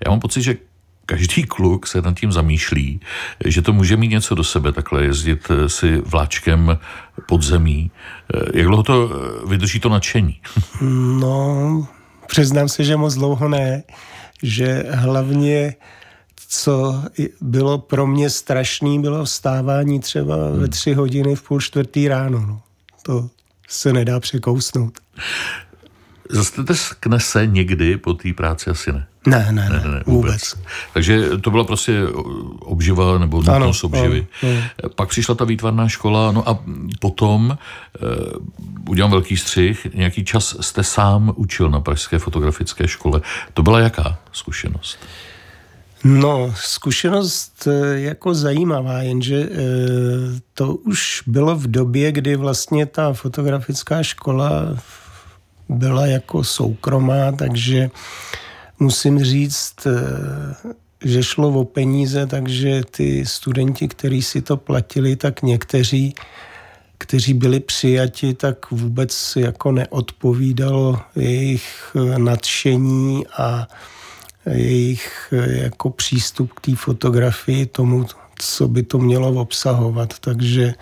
já 0.05 0.11
mám 0.11 0.19
pocit, 0.19 0.41
že 0.41 0.57
každý 1.05 1.43
kluk 1.43 1.87
se 1.87 2.01
nad 2.01 2.19
tím 2.19 2.31
zamýšlí, 2.31 2.99
že 3.45 3.61
to 3.61 3.73
může 3.73 3.97
mít 3.97 4.07
něco 4.07 4.35
do 4.35 4.43
sebe, 4.43 4.71
takhle 4.71 5.03
jezdit 5.03 5.47
si 5.67 5.97
vláčkem 5.97 6.77
pod 7.27 7.41
zemí. 7.43 7.91
Jak 8.53 8.67
dlouho 8.67 8.83
to 8.83 9.09
vydrží 9.47 9.79
to 9.79 9.89
nadšení? 9.89 10.41
No, 11.19 11.87
přiznám 12.27 12.69
se, 12.69 12.83
že 12.83 12.97
moc 12.97 13.15
dlouho 13.15 13.49
ne, 13.49 13.83
že 14.43 14.83
hlavně 14.91 15.75
co 16.53 17.03
bylo 17.41 17.77
pro 17.77 18.07
mě 18.07 18.29
strašný, 18.29 19.01
bylo 19.01 19.25
vstávání 19.25 19.99
třeba 19.99 20.35
hmm. 20.35 20.59
ve 20.59 20.67
tři 20.67 20.93
hodiny 20.93 21.35
v 21.35 21.41
půl 21.41 21.61
čtvrtý 21.61 22.07
ráno. 22.07 22.39
No. 22.39 22.61
To 23.01 23.29
se 23.67 23.93
nedá 23.93 24.19
překousnout. 24.19 24.99
Zastatekne 26.29 27.19
se 27.19 27.47
někdy 27.47 27.97
po 27.97 28.13
té 28.13 28.33
práci 28.33 28.69
asi 28.69 28.91
ne? 28.91 29.07
Ne, 29.27 29.47
ne, 29.51 29.69
ne, 29.69 29.69
ne, 29.69 29.91
ne 29.91 30.03
vůbec. 30.05 30.05
vůbec. 30.05 30.57
Takže 30.93 31.29
to 31.37 31.51
byla 31.51 31.63
prostě 31.63 32.03
obživa 32.59 33.17
nebo 33.17 33.37
nutnost 33.37 33.83
obživy. 33.83 34.27
Ano, 34.43 34.51
ano. 34.83 34.89
Pak 34.95 35.09
přišla 35.09 35.35
ta 35.35 35.45
výtvarná 35.45 35.87
škola, 35.87 36.31
no 36.31 36.49
a 36.49 36.59
potom, 36.99 37.57
uh, 38.01 38.89
udělám 38.89 39.11
velký 39.11 39.37
střih, 39.37 39.87
nějaký 39.93 40.25
čas 40.25 40.55
jste 40.61 40.83
sám 40.83 41.33
učil 41.35 41.69
na 41.69 41.79
Pražské 41.79 42.19
fotografické 42.19 42.87
škole. 42.87 43.21
To 43.53 43.63
byla 43.63 43.79
jaká 43.79 44.19
zkušenost? 44.31 44.99
No, 46.03 46.53
zkušenost 46.57 47.67
eh, 47.67 47.99
jako 47.99 48.33
zajímavá, 48.33 49.01
jenže 49.01 49.49
eh, 49.51 49.57
to 50.53 50.75
už 50.75 51.23
bylo 51.27 51.55
v 51.55 51.67
době, 51.67 52.11
kdy 52.11 52.35
vlastně 52.35 52.85
ta 52.85 53.13
fotografická 53.13 54.03
škola 54.03 54.77
byla 55.69 56.05
jako 56.05 56.43
soukromá, 56.43 57.31
takže 57.31 57.89
musím 58.79 59.23
říct, 59.23 59.75
eh, 59.87 60.71
že 61.03 61.23
šlo 61.23 61.49
o 61.49 61.65
peníze, 61.65 62.27
takže 62.27 62.81
ty 62.91 63.25
studenti, 63.25 63.87
kteří 63.87 64.21
si 64.21 64.41
to 64.41 64.57
platili, 64.57 65.15
tak 65.15 65.41
někteří, 65.41 66.15
kteří 66.97 67.33
byli 67.33 67.59
přijati, 67.59 68.33
tak 68.33 68.71
vůbec 68.71 69.33
jako 69.35 69.71
neodpovídalo 69.71 70.99
jejich 71.15 71.95
nadšení 72.17 73.27
a 73.37 73.67
jejich 74.49 75.33
eh, 75.33 75.63
jako 75.63 75.89
přístup 75.89 76.53
k 76.53 76.61
té 76.61 76.75
fotografii, 76.75 77.65
tomu, 77.65 78.05
co 78.35 78.67
by 78.67 78.83
to 78.83 78.97
mělo 78.97 79.41
obsahovat. 79.41 80.19
Takže 80.19 80.73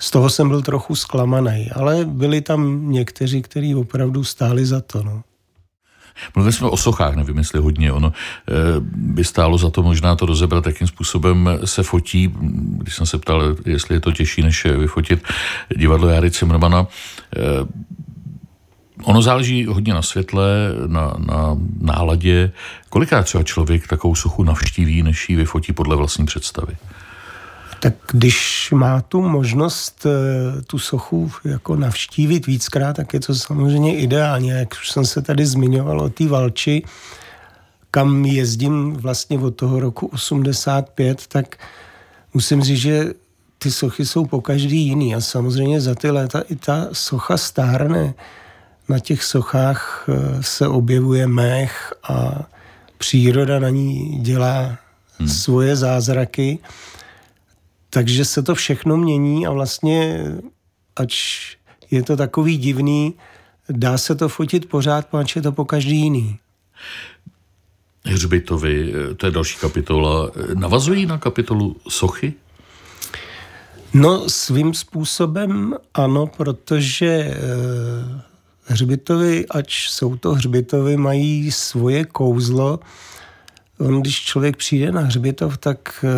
z 0.00 0.10
toho 0.10 0.30
jsem 0.30 0.48
byl 0.48 0.62
trochu 0.62 0.96
zklamaný, 0.96 1.70
ale 1.74 2.04
byli 2.04 2.40
tam 2.40 2.90
někteří, 2.90 3.42
kteří 3.42 3.74
opravdu 3.74 4.24
stáli 4.24 4.66
za 4.66 4.80
to. 4.80 5.02
No. 5.02 5.22
Mluvili 6.34 6.52
jsme 6.52 6.68
o 6.68 6.76
sochách, 6.76 7.16
nevím, 7.16 7.38
jestli 7.38 7.60
hodně. 7.60 7.92
Ono 7.92 8.12
eh, 8.12 8.52
by 8.94 9.24
stálo 9.24 9.58
za 9.58 9.70
to 9.70 9.82
možná 9.82 10.16
to 10.16 10.26
rozebrat, 10.26 10.66
jakým 10.66 10.86
způsobem 10.86 11.50
se 11.64 11.82
fotí. 11.82 12.34
Když 12.82 12.94
jsem 12.94 13.06
se 13.06 13.18
ptal, 13.18 13.56
jestli 13.66 13.96
je 13.96 14.00
to 14.00 14.12
těžší, 14.12 14.42
než 14.42 14.64
vyfotit 14.64 15.22
divadlo 15.76 16.08
Jary 16.08 16.30
Cimrmana, 16.30 16.86
eh, 17.36 17.40
Ono 19.04 19.22
záleží 19.22 19.66
hodně 19.66 19.94
na 19.94 20.02
světle, 20.02 20.48
na, 20.86 21.14
na 21.18 21.56
náladě. 21.80 22.52
Kolikrát 22.90 23.22
třeba 23.22 23.44
člověk 23.44 23.88
takovou 23.88 24.14
suchu 24.14 24.42
navštíví, 24.44 25.02
než 25.02 25.28
ji 25.28 25.36
vyfotí 25.36 25.72
podle 25.72 25.96
vlastní 25.96 26.26
představy? 26.26 26.76
Tak 27.80 27.94
když 28.12 28.70
má 28.74 29.00
tu 29.00 29.22
možnost 29.22 30.06
eh, 30.06 30.62
tu 30.62 30.78
sochu 30.78 31.32
jako 31.44 31.76
navštívit 31.76 32.46
víckrát, 32.46 32.96
tak 32.96 33.14
je 33.14 33.20
to 33.20 33.34
samozřejmě 33.34 33.96
ideálně. 33.96 34.52
Jak 34.52 34.72
už 34.72 34.90
jsem 34.90 35.04
se 35.04 35.22
tady 35.22 35.46
zmiňoval 35.46 36.00
o 36.00 36.08
té 36.08 36.28
Valči, 36.28 36.82
kam 37.90 38.24
jezdím 38.24 38.92
vlastně 38.92 39.38
od 39.38 39.50
toho 39.50 39.80
roku 39.80 40.06
85, 40.06 41.26
tak 41.26 41.56
musím 42.34 42.62
říct, 42.62 42.78
že 42.78 43.06
ty 43.58 43.70
sochy 43.70 44.06
jsou 44.06 44.26
po 44.26 44.40
každý 44.40 44.86
jiný 44.86 45.14
a 45.14 45.20
samozřejmě 45.20 45.80
za 45.80 45.94
ty 45.94 46.10
léta 46.10 46.40
i 46.40 46.56
ta 46.56 46.88
socha 46.92 47.36
stárne. 47.36 48.14
Na 48.88 48.98
těch 48.98 49.24
sochách 49.24 50.08
eh, 50.08 50.42
se 50.42 50.68
objevuje 50.68 51.26
mech 51.26 51.94
a 52.08 52.46
příroda 52.98 53.58
na 53.58 53.68
ní 53.68 54.18
dělá 54.22 54.78
hmm. 55.18 55.28
svoje 55.28 55.76
zázraky. 55.76 56.58
Takže 57.90 58.24
se 58.24 58.42
to 58.42 58.54
všechno 58.54 58.96
mění 58.96 59.46
a 59.46 59.50
vlastně, 59.50 60.24
ač 60.96 61.40
je 61.90 62.02
to 62.02 62.16
takový 62.16 62.58
divný, 62.58 63.14
dá 63.68 63.98
se 63.98 64.14
to 64.14 64.28
fotit 64.28 64.68
pořád, 64.68 65.06
pač 65.06 65.36
je 65.36 65.42
to 65.42 65.52
po 65.52 65.64
každý 65.64 65.96
jiný. 65.96 66.38
Hřbitovy, 68.04 68.92
to 69.16 69.26
je 69.26 69.32
další 69.32 69.58
kapitola. 69.58 70.30
Navazují 70.54 71.06
na 71.06 71.18
kapitolu 71.18 71.76
Sochy? 71.88 72.34
No 73.94 74.28
svým 74.28 74.74
způsobem 74.74 75.74
ano, 75.94 76.26
protože 76.26 77.06
e, 77.06 77.36
hřbitovy, 78.68 79.46
ač 79.50 79.88
jsou 79.88 80.16
to 80.16 80.34
hřbitovy, 80.34 80.96
mají 80.96 81.52
svoje 81.52 82.04
kouzlo. 82.04 82.80
On, 83.78 84.00
když 84.00 84.24
člověk 84.24 84.56
přijde 84.56 84.92
na 84.92 85.00
hřbitov, 85.00 85.58
tak 85.58 86.04
e, 86.04 86.08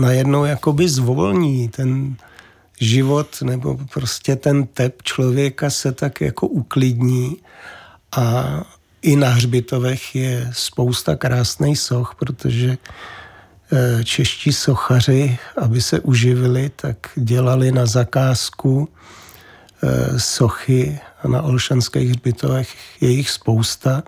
najednou 0.00 0.44
jakoby 0.44 0.88
zvolní 0.88 1.68
ten 1.68 2.16
život 2.80 3.42
nebo 3.42 3.78
prostě 3.92 4.36
ten 4.36 4.66
tep 4.66 5.02
člověka 5.02 5.70
se 5.70 5.92
tak 5.92 6.20
jako 6.20 6.46
uklidní 6.46 7.36
a 8.16 8.44
i 9.02 9.16
na 9.16 9.28
hřbitovech 9.28 10.14
je 10.14 10.50
spousta 10.52 11.16
krásných 11.16 11.78
soch, 11.78 12.14
protože 12.18 12.78
Eh, 13.72 14.04
čeští 14.04 14.52
sochaři, 14.52 15.38
aby 15.56 15.80
se 15.80 16.00
uživili, 16.00 16.70
tak 16.76 16.96
dělali 17.16 17.72
na 17.72 17.86
zakázku 17.86 18.88
eh, 19.82 20.20
sochy 20.20 21.00
a 21.24 21.28
na 21.28 21.42
Olšanských 21.42 22.10
hřbitovech 22.10 22.76
je 23.00 23.10
jich 23.10 23.30
spousta. 23.30 24.02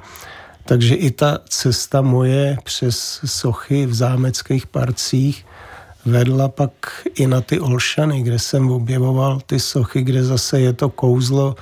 Takže 0.64 0.95
i 0.95 1.11
ta 1.11 1.38
cesta 1.49 2.00
moje 2.00 2.59
přes 2.64 3.21
sochy 3.25 3.87
v 3.87 3.95
zámeckých 3.95 4.66
parcích 4.66 5.47
vedla 6.04 6.49
pak 6.49 6.73
i 7.14 7.26
na 7.26 7.40
ty 7.40 7.61
Olšany, 7.61 8.23
kde 8.23 8.38
jsem 8.38 8.71
objevoval 8.71 9.40
ty 9.47 9.61
sochy, 9.61 10.02
kde 10.02 10.25
zase 10.25 10.61
je 10.61 10.73
to 10.73 10.88
kouzlo, 10.88 11.57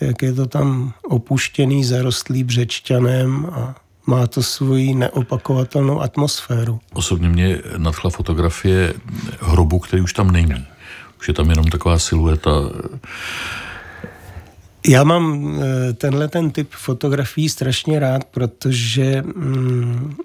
jak 0.00 0.22
je 0.22 0.32
to 0.32 0.46
tam 0.46 0.92
opuštěný, 1.02 1.84
zarostlý 1.84 2.44
břečťanem 2.44 3.46
a 3.52 3.74
má 4.06 4.26
to 4.26 4.42
svoji 4.42 4.94
neopakovatelnou 4.94 6.00
atmosféru. 6.00 6.80
Osobně 6.92 7.28
mě 7.28 7.58
nadchla 7.76 8.10
fotografie 8.10 8.94
hrobu, 9.40 9.78
který 9.78 10.02
už 10.02 10.12
tam 10.12 10.30
není. 10.30 10.66
Už 11.20 11.28
je 11.28 11.34
tam 11.34 11.50
jenom 11.50 11.64
taková 11.66 11.98
silueta. 11.98 12.50
Já 14.88 15.04
mám 15.04 15.54
eh, 15.62 15.92
tenhle 15.92 16.28
ten 16.28 16.50
typ 16.50 16.70
fotografií 16.70 17.48
strašně 17.48 17.98
rád, 17.98 18.24
protože 18.24 19.22
mm, 19.22 20.16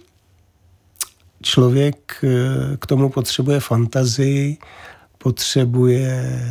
člověk 1.43 2.23
eh, 2.23 2.77
k 2.77 2.85
tomu 2.85 3.09
potřebuje 3.09 3.59
fantazii, 3.59 4.57
potřebuje 5.17 6.41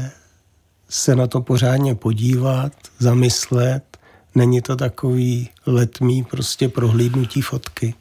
se 0.88 1.16
na 1.16 1.26
to 1.26 1.40
pořádně 1.40 1.94
podívat, 1.94 2.72
zamyslet 2.98 3.94
Není 4.34 4.62
to 4.62 4.76
takový 4.76 5.48
letmý 5.66 6.24
prostě 6.24 6.68
prohlídnutí 6.68 7.42
fotky. 7.42 7.94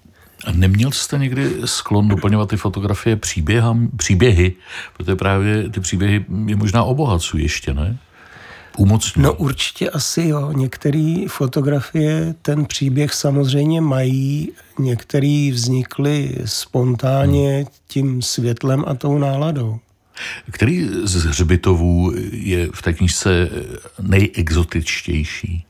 A 0.46 0.52
neměl 0.52 0.92
jste 0.92 1.18
někdy 1.18 1.56
sklon 1.66 2.08
doplňovat 2.08 2.50
ty 2.50 2.58
fotografie 2.58 3.16
příběham, 3.16 3.90
příběhy? 3.98 4.54
Protože 4.98 5.16
právě 5.16 5.70
ty 5.70 5.80
příběhy 5.80 6.26
je 6.46 6.56
možná 6.56 6.84
obohacují 6.84 7.44
ještě, 7.44 7.74
ne? 7.74 7.98
Umocňují. 8.78 9.24
No 9.24 9.34
určitě 9.34 9.90
asi 9.90 10.28
jo. 10.28 10.52
Některé 10.52 11.26
fotografie 11.28 12.36
ten 12.42 12.66
příběh 12.66 13.14
samozřejmě 13.14 13.82
mají, 13.82 14.52
některé 14.80 15.50
vznikly 15.54 16.36
spontánně 16.46 17.56
hmm. 17.56 17.66
tím 17.88 18.22
světlem 18.22 18.84
a 18.88 18.94
tou 18.94 19.18
náladou. 19.18 19.80
Který 20.52 20.90
z 21.04 21.16
hřbitovů 21.16 22.14
je 22.32 22.70
v 22.74 22.82
té 22.82 22.94
knižce 22.94 23.50
nejexotičtější? 24.02 25.66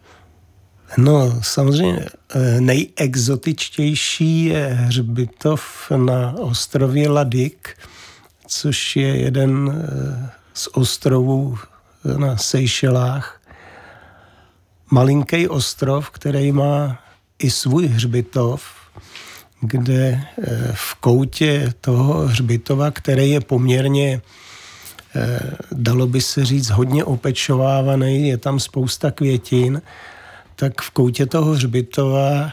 No, 0.98 1.40
samozřejmě 1.42 2.06
eh, 2.36 2.62
nejexotičtější 2.62 4.46
je 4.46 4.68
hřbitov 4.68 5.92
na 5.96 6.36
ostrově 6.38 7.10
Ladik, 7.10 7.70
což 8.48 8.96
je 8.96 9.18
jeden 9.18 9.72
eh, 9.76 10.30
z 10.54 10.70
ostrovů 10.74 11.58
na 12.18 12.38
Seychelách. 12.38 13.42
Malinký 14.92 15.48
ostrov, 15.48 16.10
který 16.10 16.52
má 16.52 17.00
i 17.40 17.52
svůj 17.52 17.88
hřbitov, 17.88 18.64
kde 19.62 20.24
eh, 20.42 20.72
v 20.74 20.96
koutě 20.96 21.74
toho 21.82 22.28
hřbitova, 22.28 22.92
který 22.92 23.32
je 23.32 23.42
poměrně 23.42 24.22
dalo 25.72 26.08
by 26.08 26.22
se 26.22 26.46
říct 26.46 26.70
hodně 26.70 27.04
opečovávaný, 27.04 28.28
je 28.28 28.38
tam 28.38 28.60
spousta 28.60 29.12
květin, 29.12 29.82
tak 30.56 30.82
v 30.82 30.90
koutě 30.90 31.26
toho 31.26 31.52
hřbitova 31.52 32.30
e, 32.30 32.52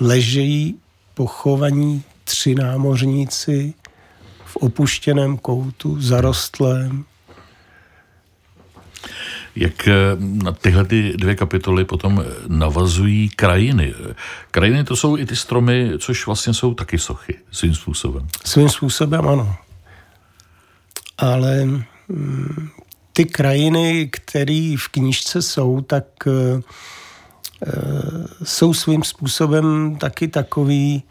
ležejí 0.00 0.74
pochovaní 1.14 2.02
tři 2.24 2.54
námořníci 2.54 3.74
v 4.44 4.56
opuštěném 4.56 5.36
koutu, 5.36 6.00
zarostlém. 6.00 7.04
Jak 9.56 9.88
eh, 9.88 9.92
na 10.20 10.52
tyhle 10.52 10.84
ty 10.84 11.12
dvě 11.16 11.34
kapitoly 11.34 11.84
potom 11.84 12.24
navazují 12.48 13.28
krajiny. 13.28 13.94
Krajiny 14.50 14.84
to 14.84 14.96
jsou 14.96 15.16
i 15.16 15.26
ty 15.26 15.36
stromy, 15.36 15.92
což 15.98 16.26
vlastně 16.26 16.54
jsou 16.54 16.74
taky 16.74 16.98
sochy 16.98 17.34
svým 17.50 17.74
způsobem. 17.74 18.26
Svým 18.44 18.68
způsobem 18.68 19.28
ano. 19.28 19.56
Ale 21.18 21.64
mm, 21.64 22.68
ty 23.12 23.24
krajiny, 23.24 24.08
které 24.12 24.76
v 24.78 24.88
knížce 24.88 25.42
jsou, 25.42 25.80
tak 25.80 26.04
uh, 26.26 26.60
jsou 28.42 28.74
svým 28.74 29.02
způsobem 29.02 29.96
taky 29.96 30.28
takový, 30.28 31.02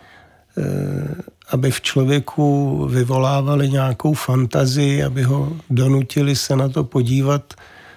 aby 1.50 1.72
v 1.72 1.82
člověku 1.82 2.86
vyvolávali 2.92 3.70
nějakou 3.70 4.14
fantazii, 4.14 5.04
aby 5.04 5.24
ho 5.24 5.58
donutili 5.70 6.36
se 6.36 6.56
na 6.56 6.70
to 6.70 6.84
podívat 6.84 7.54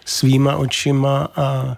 svýma 0.09 0.57
očima 0.57 1.29
a 1.37 1.77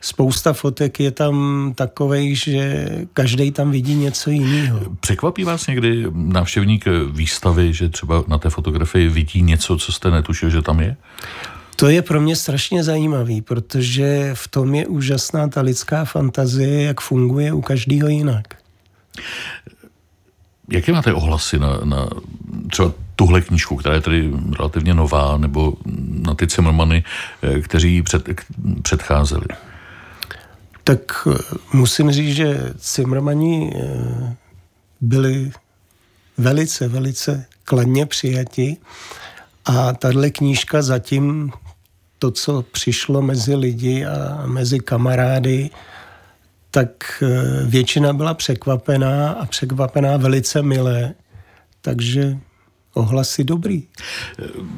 spousta 0.00 0.52
fotek 0.52 1.00
je 1.00 1.10
tam 1.10 1.72
takových, 1.74 2.38
že 2.38 2.88
každý 3.14 3.50
tam 3.50 3.70
vidí 3.70 3.94
něco 3.94 4.30
jiného. 4.30 4.80
Překvapí 5.00 5.44
vás 5.44 5.66
někdy 5.66 6.06
návštěvník 6.12 6.84
výstavy, 7.10 7.74
že 7.74 7.88
třeba 7.88 8.24
na 8.28 8.38
té 8.38 8.50
fotografii 8.50 9.08
vidí 9.08 9.42
něco, 9.42 9.76
co 9.76 9.92
jste 9.92 10.10
netušil, 10.10 10.50
že 10.50 10.62
tam 10.62 10.80
je? 10.80 10.96
To 11.76 11.88
je 11.88 12.02
pro 12.02 12.20
mě 12.20 12.36
strašně 12.36 12.84
zajímavý, 12.84 13.40
protože 13.40 14.30
v 14.34 14.48
tom 14.48 14.74
je 14.74 14.86
úžasná 14.86 15.48
ta 15.48 15.60
lidská 15.60 16.04
fantazie, 16.04 16.82
jak 16.82 17.00
funguje 17.00 17.52
u 17.52 17.60
každého 17.60 18.08
jinak. 18.08 18.46
Jaké 20.70 20.92
máte 20.92 21.12
ohlasy 21.12 21.58
na, 21.58 21.80
na 21.84 22.08
třeba 22.70 22.92
tuhle 23.22 23.40
knížku, 23.40 23.76
která 23.76 23.94
je 23.94 24.00
tedy 24.00 24.30
relativně 24.58 24.94
nová, 24.94 25.36
nebo 25.38 25.74
na 26.26 26.34
ty 26.34 26.46
Cimrmany, 26.46 27.04
eh, 27.42 27.60
kteří 27.60 28.02
před, 28.02 28.28
předcházeli? 28.82 29.46
Tak 30.84 31.28
eh, 31.30 31.38
musím 31.72 32.10
říct, 32.10 32.36
že 32.36 32.74
Cimrmani 32.78 33.72
eh, 33.74 34.36
byli 35.00 35.52
velice, 36.38 36.88
velice 36.88 37.46
kladně 37.64 38.06
přijati 38.06 38.76
a 39.64 39.92
tahle 39.92 40.30
knížka 40.30 40.82
zatím 40.82 41.52
to, 42.18 42.30
co 42.30 42.62
přišlo 42.62 43.22
mezi 43.22 43.54
lidi 43.54 44.04
a 44.04 44.46
mezi 44.46 44.80
kamarády, 44.80 45.70
tak 46.70 47.22
většina 47.66 48.12
byla 48.12 48.34
překvapená 48.34 49.32
a 49.32 49.46
překvapená 49.46 50.16
velice 50.16 50.62
milé. 50.62 51.14
Takže 51.80 52.38
ohlasy 52.94 53.44
dobrý. 53.44 53.82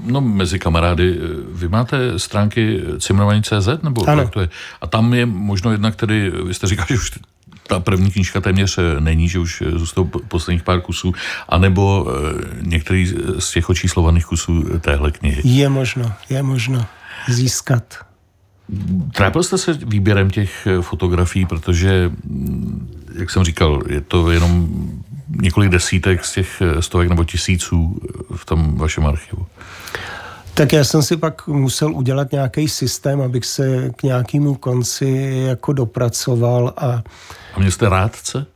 No, 0.05 0.21
mezi 0.21 0.59
kamarády, 0.59 1.19
eh, 1.19 1.21
vy 1.49 1.69
máte 1.69 2.19
stránky 2.19 2.81
cimrovaní.cz, 2.99 3.69
nebo 3.83 4.09
ano. 4.09 4.23
jak 4.23 4.31
to 4.31 4.41
je? 4.41 4.49
A 4.81 4.87
tam 4.87 5.15
je 5.15 5.27
možno 5.27 5.73
jednak 5.73 5.97
tedy, 5.97 6.31
vy 6.31 6.55
jste 6.55 6.67
říkal, 6.67 6.87
že 6.89 6.95
už 6.95 7.11
ta 7.69 7.81
první 7.81 8.11
knížka 8.11 8.41
téměř 8.41 8.79
není, 8.99 9.29
že 9.29 9.39
už 9.39 9.63
zůstal 9.77 10.05
posledních 10.05 10.63
pár 10.63 10.81
kusů, 10.81 11.13
anebo 11.49 12.07
některý 12.61 13.15
z 13.39 13.51
těch 13.51 13.71
očíslovaných 13.71 14.27
kusů 14.27 14.63
téhle 14.81 15.11
knihy? 15.11 15.43
Je 15.45 15.69
možno, 15.69 16.13
je 16.31 16.43
možno 16.43 16.87
získat. 17.29 18.05
Trápil 19.13 19.43
jste 19.43 19.59
se 19.59 19.73
výběrem 19.73 20.31
těch 20.31 20.69
fotografií, 20.81 21.47
protože, 21.47 22.11
mm, 22.25 23.03
jak 23.19 23.31
jsem 23.31 23.45
říkal, 23.45 23.83
je 23.89 24.01
to 24.01 24.31
jenom 24.31 24.69
několik 25.41 25.71
desítek 25.71 26.25
z 26.25 26.33
těch 26.33 26.63
stovek 26.81 27.09
nebo 27.09 27.25
tisíců 27.25 28.01
v 28.37 28.45
tom 28.45 28.77
vašem 28.77 29.07
archivu. 29.07 29.47
Tak 30.55 30.73
já 30.73 30.85
jsem 30.85 31.03
si 31.03 31.17
pak 31.17 31.47
musel 31.47 31.95
udělat 31.95 32.33
nějaký 32.33 32.69
systém, 32.69 33.21
abych 33.21 33.45
se 33.45 33.91
k 33.97 34.03
nějakému 34.03 34.55
konci 34.55 35.43
jako 35.47 35.73
dopracoval. 35.73 36.75
A, 36.77 37.03
a 37.55 37.59
měl 37.59 37.71
jste 37.71 37.89
rádce? 37.89 38.47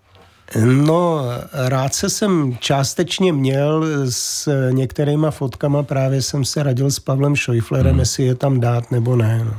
No, 0.64 1.20
rádce 1.52 2.10
jsem 2.10 2.56
částečně 2.60 3.32
měl 3.32 3.86
s 4.10 4.48
některýma 4.70 5.30
fotkama, 5.30 5.82
právě 5.82 6.22
jsem 6.22 6.44
se 6.44 6.62
radil 6.62 6.90
s 6.90 6.98
Pavlem 6.98 7.36
Šojflerem, 7.36 7.90
hmm. 7.90 8.00
jestli 8.00 8.24
je 8.24 8.34
tam 8.34 8.60
dát 8.60 8.90
nebo 8.90 9.16
ne. 9.16 9.44
No. 9.44 9.54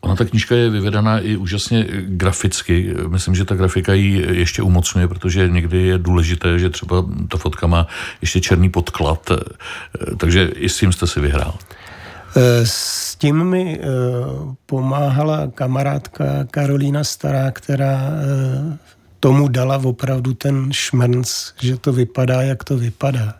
Ona 0.00 0.16
ta 0.16 0.24
knížka 0.24 0.54
je 0.54 0.70
vyvedená 0.70 1.18
i 1.18 1.36
úžasně 1.36 1.86
graficky. 2.00 2.94
Myslím, 3.08 3.34
že 3.34 3.44
ta 3.44 3.54
grafika 3.54 3.94
ji 3.94 4.26
ještě 4.38 4.62
umocňuje, 4.62 5.08
protože 5.08 5.48
někdy 5.48 5.82
je 5.82 5.98
důležité, 5.98 6.58
že 6.58 6.70
třeba 6.70 7.04
ta 7.28 7.38
fotka 7.38 7.66
má 7.66 7.86
ještě 8.20 8.40
černý 8.40 8.68
podklad. 8.70 9.30
Takže 10.16 10.44
i 10.44 10.68
s 10.68 10.78
tím 10.78 10.92
jste 10.92 11.06
si 11.06 11.20
vyhrál. 11.20 11.54
E, 12.36 12.66
s 12.66 13.16
tím 13.16 13.44
mi 13.44 13.80
e, 13.80 13.86
pomáhala 14.66 15.46
kamarádka 15.54 16.24
Karolína 16.50 17.04
Stará, 17.04 17.50
která 17.50 18.00
tomu 19.20 19.48
dala 19.48 19.80
opravdu 19.84 20.34
ten 20.34 20.72
šmrnc, 20.72 21.52
že 21.60 21.76
to 21.76 21.92
vypadá, 21.92 22.42
jak 22.42 22.64
to 22.64 22.76
vypadá. 22.76 23.34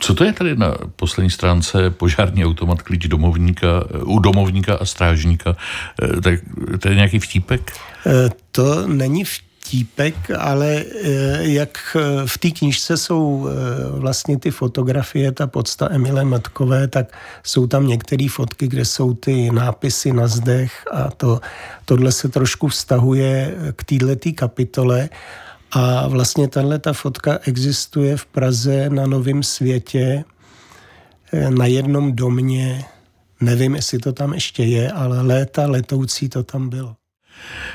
Co 0.00 0.14
to 0.14 0.24
je 0.24 0.32
tady 0.32 0.56
na 0.56 0.74
poslední 0.96 1.30
stránce 1.30 1.90
požární 1.90 2.44
automat, 2.44 2.82
klíč 2.82 3.06
domovníka, 3.06 3.84
u 4.04 4.18
domovníka 4.18 4.74
a 4.74 4.84
strážníka? 4.84 5.56
Eh, 6.02 6.20
tak 6.20 6.34
to 6.80 6.88
je 6.88 6.94
nějaký 6.94 7.18
vtípek? 7.18 7.72
Eh, 8.06 8.30
to 8.52 8.86
není 8.86 9.24
vtípek, 9.24 10.30
ale 10.38 10.84
eh, 11.04 11.38
jak 11.40 11.96
v 12.26 12.38
té 12.38 12.50
knižce 12.50 12.96
jsou 12.96 13.48
vlastně 13.90 14.38
ty 14.38 14.50
fotografie, 14.50 15.32
ta 15.32 15.46
podsta 15.46 15.88
Emile 15.90 16.24
Matkové, 16.24 16.88
tak 16.88 17.16
jsou 17.42 17.66
tam 17.66 17.86
některé 17.86 18.26
fotky, 18.30 18.68
kde 18.68 18.84
jsou 18.84 19.14
ty 19.14 19.50
nápisy 19.50 20.12
na 20.12 20.26
zdech 20.26 20.72
a 20.92 21.10
to, 21.10 21.40
tohle 21.84 22.12
se 22.12 22.28
trošku 22.28 22.68
vztahuje 22.68 23.54
k 23.76 23.84
této 23.84 24.30
kapitole 24.34 25.08
a 25.72 26.08
vlastně 26.08 26.48
tahle 26.48 26.78
ta 26.78 26.92
fotka 26.92 27.38
existuje 27.44 28.16
v 28.16 28.26
Praze 28.26 28.90
na 28.90 29.06
Novém 29.06 29.42
světě, 29.42 30.24
eh, 31.32 31.50
na 31.50 31.66
jednom 31.66 32.16
domě, 32.16 32.84
nevím, 33.40 33.74
jestli 33.74 33.98
to 33.98 34.12
tam 34.12 34.32
ještě 34.32 34.64
je, 34.64 34.92
ale 34.92 35.22
léta 35.22 35.66
letoucí 35.66 36.28
to 36.28 36.42
tam 36.42 36.68
bylo. 36.68 36.94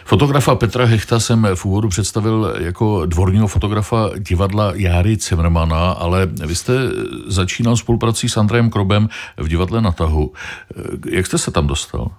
Fotografa 0.06 0.56
Petra 0.56 0.86
Hechta 0.86 1.20
jsem 1.20 1.48
v 1.56 1.66
úvodu 1.66 1.90
představil 1.90 2.56
jako 2.60 3.06
dvorního 3.06 3.48
fotografa 3.48 4.10
divadla 4.20 4.72
Járy 4.76 5.18
Cimrmana, 5.18 5.92
ale 5.92 6.26
vy 6.26 6.56
jste 6.56 6.74
začínal 7.28 7.76
spoluprací 7.76 8.30
s 8.30 8.38
Andrejem 8.38 8.70
Krobem 8.70 9.10
v 9.38 9.48
divadle 9.48 9.82
na 9.82 9.92
tahu. 9.92 10.34
Eh, 10.78 10.84
jak 11.10 11.26
jste 11.26 11.38
se 11.38 11.52
tam 11.52 11.68
dostal? 11.68 12.12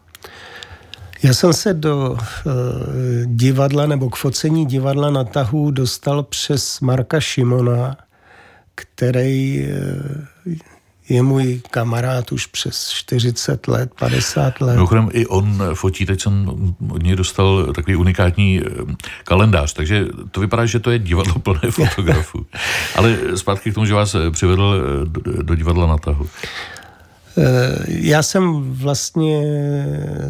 Já 1.25 1.35
jsem 1.35 1.53
se 1.53 1.75
do 1.75 2.11
uh, 2.11 2.19
divadla 3.25 3.87
nebo 3.87 4.11
k 4.11 4.17
focení 4.17 4.67
divadla 4.67 5.11
na 5.11 5.25
tahu 5.25 5.71
dostal 5.71 6.23
přes 6.23 6.81
Marka 6.81 7.21
Šimona, 7.21 7.97
který 8.75 9.67
uh, 10.47 10.55
je 11.09 11.23
můj 11.23 11.61
kamarád 11.71 12.33
už 12.33 12.47
přes 12.47 12.91
40 12.91 13.69
let, 13.69 13.91
50 13.99 14.61
let. 14.61 14.75
Mimochodem 14.75 15.09
i 15.13 15.27
on 15.27 15.63
fotí, 15.75 16.07
teď 16.07 16.21
jsem 16.21 16.51
od 16.91 17.03
něj 17.03 17.17
dostal 17.17 17.73
takový 17.73 17.97
unikátní 17.97 18.61
eh, 18.61 18.95
kalendář, 19.25 19.73
takže 19.73 20.07
to 20.31 20.41
vypadá, 20.41 20.67
že 20.67 20.81
to 20.81 20.91
je 20.91 20.99
divadlo 20.99 21.39
plné 21.39 21.61
fotografů. 21.71 22.47
Ale 22.97 23.19
zpátky 23.35 23.71
k 23.71 23.75
tomu, 23.75 23.87
že 23.87 23.95
vás 23.95 24.17
přivedl 24.31 24.81
do, 25.05 25.43
do 25.43 25.55
divadla 25.55 25.87
na 25.87 25.99
tahu. 25.99 26.29
Eh, 27.38 27.85
já 27.87 28.23
jsem 28.23 28.73
vlastně 28.73 29.42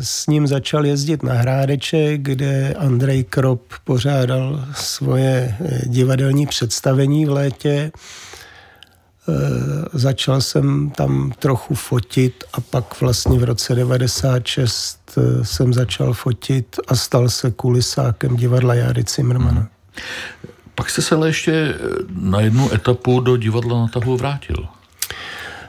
s 0.01 0.27
ním 0.27 0.47
začal 0.47 0.87
jezdit 0.87 1.23
na 1.23 1.35
Hrádeče, 1.35 2.19
kde 2.19 2.75
Andrej 2.79 3.25
Krop 3.25 3.63
pořádal 3.85 4.65
svoje 4.75 5.57
eh, 5.61 5.81
divadelní 5.89 6.47
představení 6.47 7.27
v 7.27 7.31
létě. 7.31 7.93
Eh, 9.29 9.33
začal 9.93 10.41
jsem 10.41 10.91
tam 10.91 11.33
trochu 11.39 11.75
fotit 11.75 12.45
a 12.53 12.61
pak 12.61 13.01
vlastně 13.01 13.39
v 13.39 13.45
roce 13.45 13.75
96 13.75 15.19
jsem 15.43 15.75
začal 15.75 16.13
fotit 16.13 16.77
a 16.89 16.97
stal 16.97 17.29
se 17.29 17.51
kulisákem 17.51 18.37
divadla 18.37 18.75
Jary 18.75 19.05
Cimrmana. 19.05 19.61
Hmm. 19.61 19.69
Pak 20.75 20.91
jste 20.91 21.03
se 21.03 21.15
ale 21.15 21.29
ještě 21.29 21.75
na 22.09 22.41
jednu 22.41 22.75
etapu 22.75 23.21
do 23.21 23.37
divadla 23.37 23.81
na 23.81 23.89
tahu 23.89 24.17
vrátil. 24.17 24.69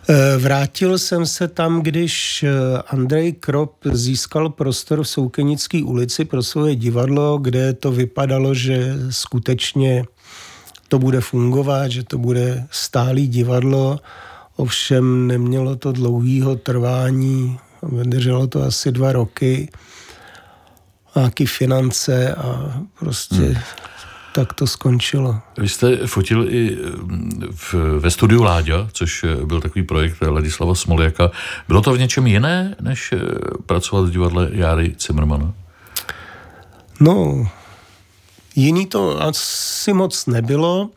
Eh, 0.09 0.37
vrátil 0.37 0.99
jsem 0.99 1.25
se 1.25 1.47
tam, 1.47 1.81
když 1.81 2.43
eh, 2.43 2.49
Andrej 2.87 3.33
Krop 3.33 3.75
získal 3.91 4.49
prostor 4.49 5.03
v 5.03 5.09
Soukenické 5.09 5.83
ulici 5.83 6.25
pro 6.25 6.43
svoje 6.43 6.75
divadlo, 6.75 7.37
kde 7.37 7.73
to 7.73 7.91
vypadalo, 7.91 8.53
že 8.53 8.93
skutečně 9.09 10.05
to 10.87 10.99
bude 10.99 11.21
fungovat, 11.21 11.91
že 11.91 12.03
to 12.03 12.17
bude 12.17 12.67
stálý 12.71 13.27
divadlo, 13.27 13.99
ovšem 14.55 15.27
nemělo 15.27 15.75
to 15.75 15.91
dlouhého 15.91 16.55
trvání, 16.55 17.57
vydrželo 17.83 18.47
to 18.47 18.63
asi 18.63 18.91
dva 18.91 19.11
roky, 19.11 19.69
nějaký 21.15 21.45
finance 21.45 22.35
a 22.35 22.81
prostě 22.99 23.35
hmm 23.35 23.55
tak 24.35 24.53
to 24.53 24.67
skončilo. 24.67 25.39
Vy 25.57 25.69
jste 25.69 26.07
fotil 26.07 26.45
i 26.49 26.77
mm, 26.95 27.41
v, 27.51 27.73
ve 27.99 28.11
studiu 28.11 28.43
Láďa, 28.43 28.87
což 28.91 29.25
byl 29.45 29.61
takový 29.61 29.83
projekt 29.85 30.21
Ladislava 30.21 30.75
Smoljaka. 30.75 31.31
Bylo 31.67 31.81
to 31.81 31.93
v 31.93 31.99
něčem 31.99 32.27
jiné, 32.27 32.75
než 32.81 33.13
eh, 33.13 33.19
pracovat 33.65 34.05
v 34.05 34.11
divadle 34.11 34.49
Járy 34.51 34.95
Cimrmana? 34.97 35.53
No, 36.99 37.47
jiný 38.55 38.85
to 38.85 39.21
asi 39.21 39.93
moc 39.93 40.25
nebylo. 40.25 40.89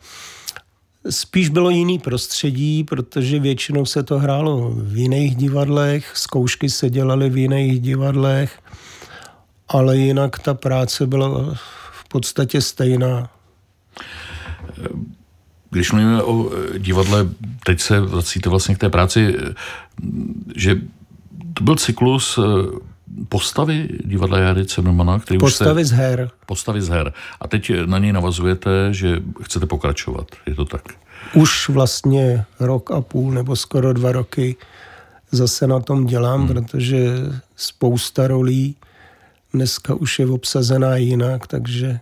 Spíš 1.09 1.49
bylo 1.49 1.69
jiný 1.69 1.99
prostředí, 1.99 2.83
protože 2.83 3.39
většinou 3.39 3.85
se 3.85 4.03
to 4.03 4.19
hrálo 4.19 4.71
v 4.75 4.97
jiných 4.97 5.35
divadlech, 5.35 6.11
zkoušky 6.13 6.69
se 6.69 6.89
dělaly 6.89 7.29
v 7.29 7.37
jiných 7.37 7.79
divadlech, 7.79 8.59
ale 9.67 9.97
jinak 9.97 10.39
ta 10.39 10.53
práce 10.53 11.07
byla 11.07 11.57
podstatě 12.09 12.61
stejná. 12.61 13.29
Když 15.71 15.91
mluvíme 15.91 16.23
o 16.23 16.51
divadle, 16.77 17.29
teď 17.65 17.79
se 17.79 17.99
vracíte 17.99 18.49
vlastně 18.49 18.75
k 18.75 18.77
té 18.77 18.89
práci, 18.89 19.35
že 20.55 20.75
to 21.53 21.63
byl 21.63 21.75
cyklus 21.75 22.37
eh, 22.37 22.41
postavy 23.29 23.89
divadla 24.05 24.39
Jary 24.39 24.65
Cemrmana, 24.65 25.19
který 25.19 25.39
postavy 25.39 25.81
už 25.81 25.87
z 25.87 25.91
her. 25.91 26.31
Postavy 26.45 26.81
z 26.81 26.89
her. 26.89 27.13
A 27.39 27.47
teď 27.47 27.71
na 27.85 27.97
něj 27.97 28.13
navazujete, 28.13 28.93
že 28.93 29.21
chcete 29.43 29.65
pokračovat. 29.65 30.27
Je 30.45 30.55
to 30.55 30.65
tak? 30.65 30.81
Už 31.33 31.69
vlastně 31.69 32.45
rok 32.59 32.91
a 32.91 33.01
půl 33.01 33.31
nebo 33.31 33.55
skoro 33.55 33.93
dva 33.93 34.11
roky 34.11 34.55
zase 35.31 35.67
na 35.67 35.79
tom 35.79 36.05
dělám, 36.05 36.39
hmm. 36.39 36.47
protože 36.47 37.13
spousta 37.55 38.27
rolí 38.27 38.75
dneska 39.53 39.93
už 39.93 40.19
je 40.19 40.27
obsazená 40.27 40.95
jinak, 40.95 41.47
takže 41.47 41.99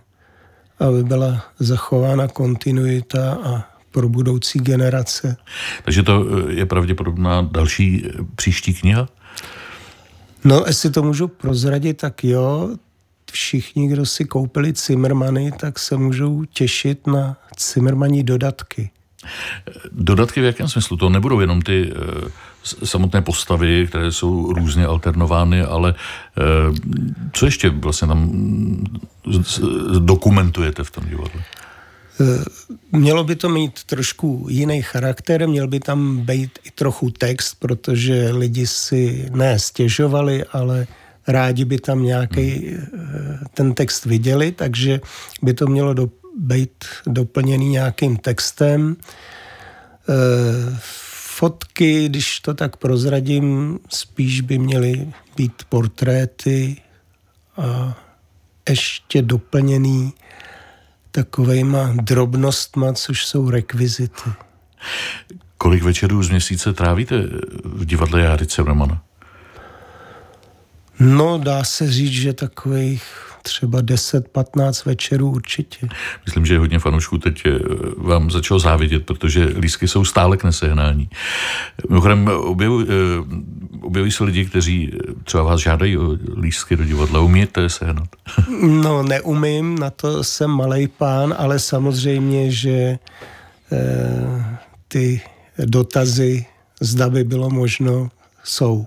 aby 0.78 1.04
byla 1.04 1.44
zachována 1.58 2.28
kontinuita 2.28 3.38
a 3.44 3.64
pro 3.90 4.08
budoucí 4.08 4.58
generace. 4.58 5.36
Takže 5.84 6.02
to 6.02 6.24
eh, 6.48 6.52
je 6.52 6.66
pravděpodobná 6.66 7.42
další 7.42 8.04
eh, 8.06 8.12
příští 8.34 8.74
kniha? 8.74 9.08
No, 10.44 10.64
jestli 10.66 10.90
to 10.90 11.02
můžu 11.02 11.28
prozradit, 11.28 11.96
tak 11.96 12.24
jo. 12.24 12.76
Všichni, 13.32 13.88
kdo 13.88 14.06
si 14.06 14.24
koupili 14.24 14.72
Zimmermany, 14.76 15.52
tak 15.60 15.78
se 15.78 15.96
můžou 15.96 16.44
těšit 16.44 17.06
na 17.06 17.36
Zimmermaní 17.74 18.22
dodatky. 18.22 18.90
Dodatky 19.92 20.40
v 20.40 20.44
jakém 20.44 20.68
smyslu? 20.68 20.96
To 20.96 21.08
nebudou 21.08 21.40
jenom 21.40 21.62
ty 21.62 21.92
samotné 22.62 23.22
postavy, 23.22 23.86
které 23.88 24.12
jsou 24.12 24.52
různě 24.52 24.86
alternovány, 24.86 25.62
ale 25.62 25.94
uh, 25.94 26.76
co 27.32 27.46
ještě 27.46 27.68
vlastně 27.68 28.08
tam 28.08 28.30
dokumentujete 29.98 30.84
v 30.84 30.90
tom 30.90 31.04
divadle? 31.08 31.42
Mělo 32.92 33.24
by 33.24 33.36
to 33.36 33.48
mít 33.48 33.84
trošku 33.84 34.46
jiný 34.50 34.82
charakter, 34.82 35.48
měl 35.48 35.68
by 35.68 35.80
tam 35.80 36.16
být 36.16 36.58
i 36.64 36.70
trochu 36.70 37.10
text, 37.10 37.54
protože 37.58 38.30
lidi 38.30 38.66
si 38.66 39.28
ne 39.34 39.58
stěžovali, 39.58 40.44
ale 40.44 40.86
rádi 41.28 41.64
by 41.64 41.78
tam 41.78 42.02
nějaký 42.02 42.42
hmm. 42.42 42.86
ten 43.54 43.74
text 43.74 44.04
viděli, 44.04 44.52
takže 44.52 45.00
by 45.42 45.54
to 45.54 45.66
mělo 45.66 45.94
do, 45.94 46.10
být 46.38 46.84
doplněný 47.06 47.68
nějakým 47.68 48.16
textem. 48.16 48.96
E, 50.08 50.78
fotky, 51.38 52.08
když 52.08 52.40
to 52.40 52.54
tak 52.54 52.76
prozradím, 52.76 53.78
spíš 53.88 54.40
by 54.40 54.58
měly 54.58 55.12
být 55.36 55.52
portréty 55.68 56.76
a 57.56 57.96
ještě 58.68 59.22
doplněný 59.22 60.12
takovejma 61.10 61.94
drobnostma, 62.02 62.92
což 62.92 63.26
jsou 63.26 63.50
rekvizity. 63.50 64.30
Kolik 65.58 65.82
večerů 65.82 66.22
z 66.22 66.30
měsíce 66.30 66.72
trávíte 66.72 67.22
v 67.64 67.84
divadle 67.84 68.20
Járice 68.20 68.62
Romana? 68.62 69.02
No, 71.00 71.38
dá 71.38 71.64
se 71.64 71.92
říct, 71.92 72.12
že 72.12 72.32
takových 72.32 73.27
třeba 73.48 73.80
10-15 73.80 74.86
večerů 74.86 75.30
určitě. 75.30 75.88
Myslím, 76.26 76.46
že 76.46 76.58
hodně 76.58 76.78
fanoušků 76.78 77.18
teď 77.18 77.42
eh, 77.46 77.58
vám 77.96 78.30
začalo 78.30 78.60
závidět, 78.60 79.06
protože 79.06 79.44
lísky 79.44 79.88
jsou 79.88 80.04
stále 80.04 80.36
k 80.36 80.44
nesehnání. 80.44 81.08
Mimochodem, 81.88 82.28
objevují, 82.28 82.86
eh, 82.88 82.92
objevují 83.80 84.12
se 84.12 84.24
lidi, 84.24 84.44
kteří 84.44 84.92
eh, 84.94 85.12
třeba 85.24 85.42
vás 85.42 85.60
žádají 85.60 85.98
o 85.98 86.16
lístky 86.40 86.76
do 86.76 86.84
divadla. 86.84 87.20
Umíte 87.20 87.60
je 87.60 87.68
sehnat? 87.70 88.08
No, 88.62 89.02
neumím, 89.02 89.78
na 89.78 89.90
to 89.90 90.24
jsem 90.24 90.50
malý 90.50 90.88
pán, 90.88 91.34
ale 91.38 91.58
samozřejmě, 91.58 92.50
že 92.50 92.70
e, 92.70 92.98
ty 94.88 95.20
dotazy, 95.64 96.46
zda 96.80 97.10
by 97.10 97.24
bylo 97.24 97.50
možno, 97.50 98.10
jsou. 98.44 98.86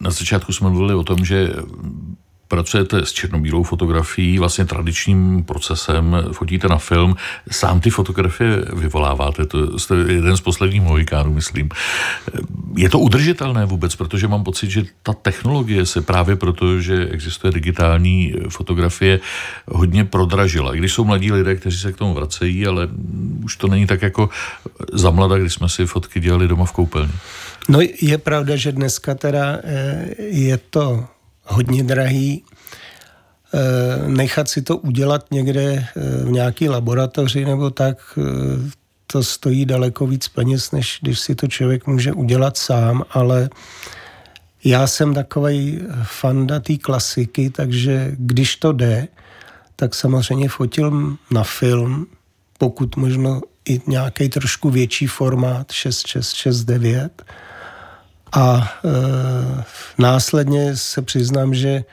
Na 0.00 0.10
začátku 0.10 0.52
jsme 0.52 0.70
mluvili 0.70 0.94
o 0.94 1.02
tom, 1.02 1.24
že 1.24 1.50
pracujete 2.54 3.06
s 3.06 3.12
černobílou 3.12 3.62
fotografií, 3.62 4.38
vlastně 4.38 4.64
tradičním 4.64 5.42
procesem, 5.42 6.16
fotíte 6.32 6.68
na 6.68 6.78
film, 6.78 7.16
sám 7.50 7.80
ty 7.80 7.90
fotografie 7.90 8.64
vyvoláváte, 8.72 9.46
to 9.46 9.78
jste 9.78 9.94
jeden 9.94 10.36
z 10.36 10.40
posledních 10.40 10.82
mohikánů, 10.82 11.34
myslím. 11.34 11.68
Je 12.76 12.88
to 12.88 12.98
udržitelné 12.98 13.66
vůbec, 13.66 13.96
protože 13.96 14.28
mám 14.28 14.44
pocit, 14.44 14.70
že 14.70 14.82
ta 15.02 15.12
technologie 15.12 15.86
se 15.86 16.00
právě 16.00 16.36
proto, 16.36 16.80
že 16.80 17.08
existuje 17.10 17.52
digitální 17.52 18.34
fotografie, 18.48 19.20
hodně 19.66 20.04
prodražila. 20.04 20.74
I 20.74 20.78
když 20.78 20.92
jsou 20.92 21.04
mladí 21.04 21.32
lidé, 21.32 21.54
kteří 21.56 21.78
se 21.78 21.92
k 21.92 21.96
tomu 21.96 22.14
vracejí, 22.14 22.66
ale 22.66 22.88
už 23.44 23.56
to 23.56 23.66
není 23.68 23.86
tak 23.86 24.02
jako 24.02 24.30
za 24.92 25.10
mlada, 25.10 25.38
když 25.38 25.54
jsme 25.54 25.68
si 25.68 25.86
fotky 25.86 26.20
dělali 26.20 26.48
doma 26.48 26.64
v 26.64 26.72
koupelně. 26.72 27.12
No 27.68 27.78
je 28.00 28.18
pravda, 28.18 28.56
že 28.56 28.72
dneska 28.72 29.14
teda 29.14 29.58
eh, 29.64 30.14
je 30.18 30.58
to 30.70 31.04
hodně 31.44 31.84
drahý. 31.84 32.44
Eh, 33.54 34.08
nechat 34.08 34.48
si 34.48 34.62
to 34.62 34.76
udělat 34.76 35.26
někde 35.30 35.62
eh, 35.62 36.24
v 36.24 36.30
nějaké 36.30 36.70
laboratoři 36.70 37.44
nebo 37.44 37.70
tak, 37.70 38.18
to 39.06 39.22
stojí 39.22 39.64
daleko 39.64 40.06
víc 40.06 40.28
peněz, 40.28 40.72
než 40.72 40.98
když 41.02 41.20
si 41.20 41.34
to 41.34 41.46
člověk 41.46 41.86
může 41.86 42.12
udělat 42.12 42.56
sám, 42.56 43.04
ale 43.10 43.50
já 44.64 44.86
jsem 44.86 45.14
takový 45.14 45.80
fanda 46.02 46.60
té 46.60 46.76
klasiky, 46.76 47.50
takže 47.50 48.12
když 48.18 48.56
to 48.56 48.72
jde, 48.72 49.08
tak 49.76 49.94
samozřejmě 49.94 50.48
fotil 50.48 51.16
na 51.30 51.44
film, 51.44 52.06
pokud 52.58 52.96
možno 52.96 53.40
i 53.68 53.80
nějaký 53.86 54.28
trošku 54.28 54.70
větší 54.70 55.06
formát 55.06 55.72
6669 55.72 57.24
a 58.34 58.68
e, 58.84 59.64
následně 59.98 60.76
se 60.76 61.02
přiznám, 61.02 61.54
že 61.54 61.84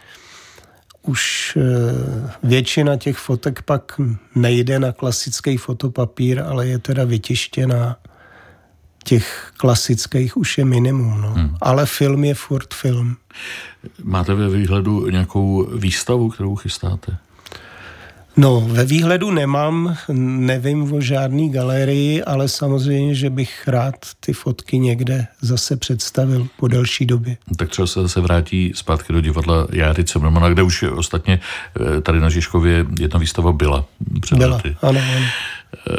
už 1.01 1.53
e, 1.57 1.61
většina 2.47 2.97
těch 2.97 3.17
fotek 3.17 3.61
pak 3.61 4.01
nejde 4.35 4.79
na 4.79 4.91
klasický 4.91 5.57
fotopapír, 5.57 6.39
ale 6.41 6.67
je 6.67 6.79
teda 6.79 7.03
vytištěná. 7.03 7.97
Těch 9.03 9.51
klasických 9.57 10.37
už 10.37 10.57
je 10.57 10.65
minimum, 10.65 11.21
no. 11.21 11.29
Hmm. 11.29 11.55
ale 11.61 11.85
film 11.85 12.23
je 12.23 12.35
furt 12.35 12.73
film. 12.73 13.17
Máte 14.03 14.33
ve 14.33 14.49
výhledu 14.49 15.09
nějakou 15.09 15.67
výstavu, 15.77 16.29
kterou 16.29 16.55
chystáte? 16.55 17.17
No, 18.41 18.61
ve 18.61 18.85
výhledu 18.85 19.31
nemám, 19.31 19.97
nevím 20.13 20.93
o 20.93 21.01
žádný 21.01 21.49
galerii, 21.51 22.23
ale 22.23 22.47
samozřejmě, 22.47 23.15
že 23.15 23.29
bych 23.29 23.67
rád 23.67 23.95
ty 24.19 24.33
fotky 24.33 24.79
někde 24.79 25.27
zase 25.41 25.77
představil 25.77 26.47
po 26.57 26.67
delší 26.67 27.05
době. 27.05 27.37
Tak 27.57 27.69
třeba 27.69 27.87
se 27.87 28.01
zase 28.01 28.21
vrátí 28.21 28.71
zpátky 28.75 29.13
do 29.13 29.21
divadla 29.21 29.67
Járy 29.71 30.03
Cemrmana, 30.03 30.49
kde 30.49 30.63
už 30.63 30.83
ostatně 30.83 31.39
eh, 31.97 32.01
tady 32.01 32.19
na 32.19 32.29
Žižkově 32.29 32.85
jedna 32.99 33.19
výstava 33.19 33.51
byla. 33.51 33.85
Před 34.21 34.37
byla, 34.37 34.55
lety. 34.55 34.75
ano, 34.81 34.99
ano. 35.15 35.25
Eh, 35.89 35.93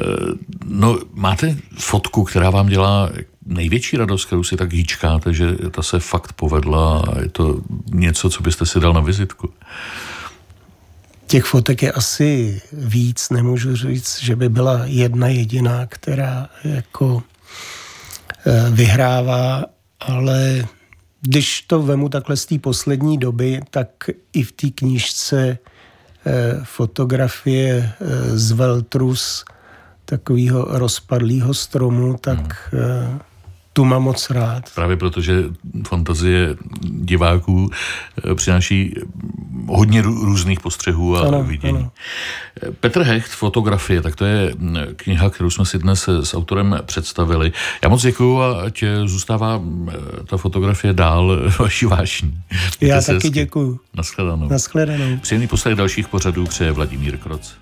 no, 0.64 0.98
máte 1.14 1.57
fotku, 1.78 2.24
která 2.24 2.50
vám 2.50 2.66
dělá 2.66 3.11
největší 3.46 3.96
radost, 3.96 4.24
kterou 4.24 4.44
si 4.44 4.57
tak 4.57 4.72
hýčkáte, 4.72 5.33
že 5.33 5.46
ta 5.70 5.83
se 5.83 6.00
fakt 6.00 6.33
povedla 6.33 6.98
a 6.98 7.20
je 7.20 7.28
to 7.28 7.61
něco, 7.92 8.31
co 8.31 8.42
byste 8.42 8.66
si 8.66 8.81
dal 8.81 8.92
na 8.92 9.00
vizitku? 9.00 9.50
Těch 11.32 11.44
fotek 11.44 11.82
je 11.82 11.92
asi 11.92 12.62
víc, 12.72 13.30
nemůžu 13.30 13.76
říct, 13.76 14.22
že 14.22 14.36
by 14.36 14.48
byla 14.48 14.80
jedna 14.84 15.28
jediná, 15.28 15.86
která 15.86 16.48
jako 16.64 17.22
eh, 18.46 18.70
vyhrává, 18.70 19.64
ale 20.00 20.64
když 21.20 21.62
to 21.62 21.82
vemu 21.82 22.08
takhle 22.08 22.36
z 22.36 22.46
té 22.46 22.58
poslední 22.58 23.18
doby, 23.18 23.60
tak 23.70 23.88
i 24.32 24.42
v 24.42 24.52
té 24.52 24.70
knížce 24.70 25.58
eh, 26.26 26.60
fotografie 26.64 27.92
eh, 28.00 28.38
z 28.38 28.50
Veltrus, 28.50 29.44
takového 30.04 30.66
rozpadlého 30.68 31.54
stromu, 31.54 32.16
tak 32.20 32.68
hmm 32.72 33.20
tu 33.72 33.85
mám 33.85 34.02
moc 34.02 34.30
rád. 34.30 34.70
Právě 34.74 34.96
protože 34.96 35.44
fantazie 35.88 36.56
diváků 36.82 37.70
eh, 38.30 38.35
přináší 38.35 38.94
hodně 39.66 40.02
různých 40.02 40.61
postřehů 40.61 41.16
a 41.16 41.20
ano, 41.20 41.44
vidění. 41.44 41.78
Ano. 41.78 41.90
Petr 42.80 43.02
Hecht, 43.02 43.30
fotografie, 43.30 44.02
tak 44.02 44.16
to 44.16 44.24
je 44.24 44.54
mm, 44.58 44.76
kniha, 44.96 45.30
kterou 45.30 45.50
jsme 45.50 45.66
si 45.66 45.78
dnes 45.78 46.08
s 46.08 46.35
autorem 46.35 46.78
představili. 46.87 47.52
Já 47.82 47.88
moc 47.88 48.02
děkuju 48.02 48.40
a 48.40 48.62
ať 48.62 48.85
zůstává 49.04 49.58
mm, 49.58 49.90
ta 50.26 50.37
fotografie 50.37 50.92
dál 50.92 51.50
vaší 51.58 51.87
vášní. 51.87 52.42
Já 52.80 53.00
taky 53.00 53.30
děkuju. 53.30 53.80
Naschledanou. 53.94 54.48
Naschledanou. 54.48 55.16
Příjemný 55.16 55.48
poslech 55.48 55.74
dalších 55.74 56.08
pořadů 56.08 56.46
přeje 56.46 56.72
Vladimír 56.72 57.18
Kroc. 57.18 57.54